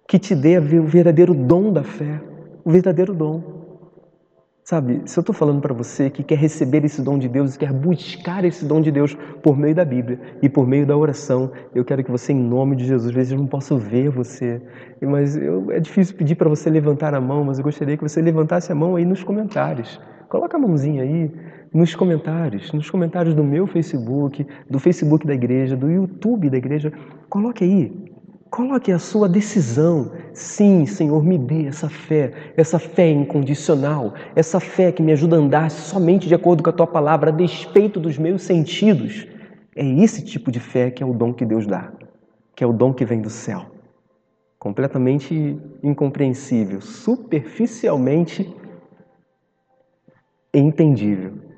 [0.06, 2.20] que te dê o verdadeiro dom da fé,
[2.64, 3.59] o verdadeiro dom?
[4.62, 7.72] Sabe, se eu estou falando para você que quer receber esse dom de Deus, quer
[7.72, 11.84] buscar esse dom de Deus por meio da Bíblia e por meio da oração, eu
[11.84, 14.62] quero que você, em nome de Jesus, às vezes eu não posso ver você,
[15.02, 18.20] mas eu, é difícil pedir para você levantar a mão, mas eu gostaria que você
[18.20, 20.00] levantasse a mão aí nos comentários.
[20.28, 21.32] Coloca a mãozinha aí
[21.74, 26.92] nos comentários, nos comentários do meu Facebook, do Facebook da igreja, do YouTube da igreja.
[27.28, 27.92] Coloque aí,
[28.50, 30.12] coloque a sua decisão.
[30.34, 35.38] Sim, Senhor, me dê essa fé, essa fé incondicional, essa fé que me ajuda a
[35.38, 39.26] andar somente de acordo com a tua palavra, a despeito dos meus sentidos.
[39.76, 41.92] É esse tipo de fé que é o dom que Deus dá,
[42.54, 43.66] que é o dom que vem do céu.
[44.58, 48.52] Completamente incompreensível, superficialmente
[50.52, 51.50] entendível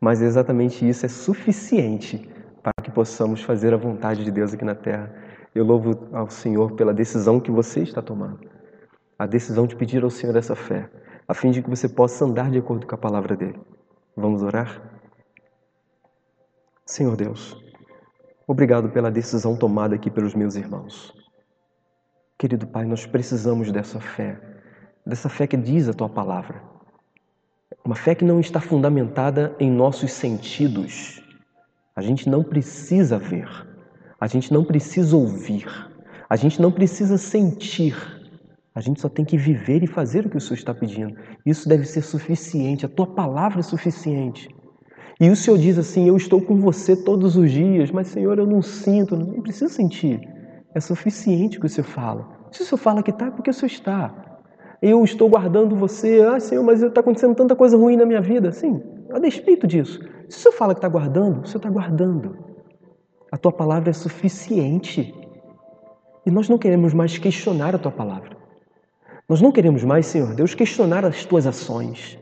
[0.00, 2.28] mas exatamente isso é suficiente
[2.62, 5.12] para que possamos fazer a vontade de Deus aqui na terra.
[5.56, 8.40] Eu louvo ao Senhor pela decisão que você está tomando,
[9.18, 10.90] a decisão de pedir ao Senhor essa fé,
[11.26, 13.58] a fim de que você possa andar de acordo com a palavra dele.
[14.14, 14.82] Vamos orar?
[16.84, 17.56] Senhor Deus,
[18.46, 21.12] obrigado pela decisão tomada aqui pelos meus irmãos.
[22.38, 24.38] Querido Pai, nós precisamos dessa fé,
[25.06, 26.62] dessa fé que diz a tua palavra
[27.84, 31.22] uma fé que não está fundamentada em nossos sentidos.
[31.94, 33.48] A gente não precisa ver,
[34.20, 35.66] a gente não precisa ouvir,
[36.28, 37.94] a gente não precisa sentir.
[38.74, 41.16] A gente só tem que viver e fazer o que o Senhor está pedindo.
[41.46, 44.54] Isso deve ser suficiente, a tua palavra é suficiente.
[45.18, 48.46] E o Senhor diz assim: Eu estou com você todos os dias, mas Senhor, eu
[48.46, 50.20] não sinto, não preciso sentir.
[50.74, 52.28] É suficiente o que o Senhor fala.
[52.52, 54.14] Se o Senhor fala que está, é porque o Senhor está.
[54.82, 58.52] Eu estou guardando você, ah Senhor, mas está acontecendo tanta coisa ruim na minha vida.
[58.52, 60.00] Sim, a despeito disso.
[60.28, 62.45] Se o Senhor fala que está guardando, o Senhor está guardando.
[63.30, 65.14] A tua palavra é suficiente.
[66.24, 68.36] E nós não queremos mais questionar a tua palavra.
[69.28, 72.18] Nós não queremos mais, Senhor Deus, questionar as tuas ações.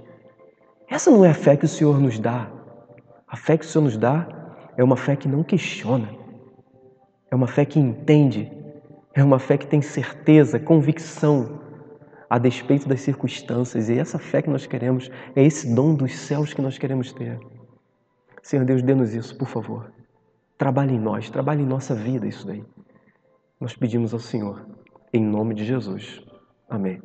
[0.89, 2.51] Essa não é a fé que o Senhor nos dá.
[3.29, 4.27] A fé que o Senhor nos dá
[4.77, 6.09] é uma fé que não questiona.
[7.31, 8.51] É uma fé que entende.
[9.15, 11.61] É uma fé que tem certeza, convicção,
[12.29, 13.89] a despeito das circunstâncias.
[13.89, 17.39] E essa fé que nós queremos, é esse dom dos céus que nós queremos ter.
[18.43, 19.94] Senhor Deus, dê-nos isso, por favor.
[20.57, 22.65] Trabalhe em nós, trabalhe em nossa vida isso daí.
[23.61, 24.65] Nós pedimos ao Senhor,
[25.13, 26.23] em nome de Jesus.
[26.69, 27.01] Amém.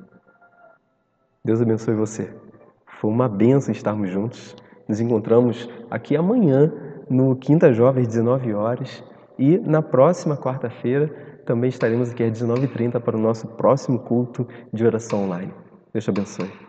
[1.43, 2.33] Deus abençoe você.
[2.99, 4.55] Foi uma benção estarmos juntos.
[4.87, 6.71] Nos encontramos aqui amanhã
[7.09, 9.03] no Quinta Jovem, às 19 horas.
[9.37, 11.07] E na próxima quarta-feira
[11.45, 15.53] também estaremos aqui às 19h30 para o nosso próximo culto de oração online.
[15.93, 16.68] Deus te abençoe.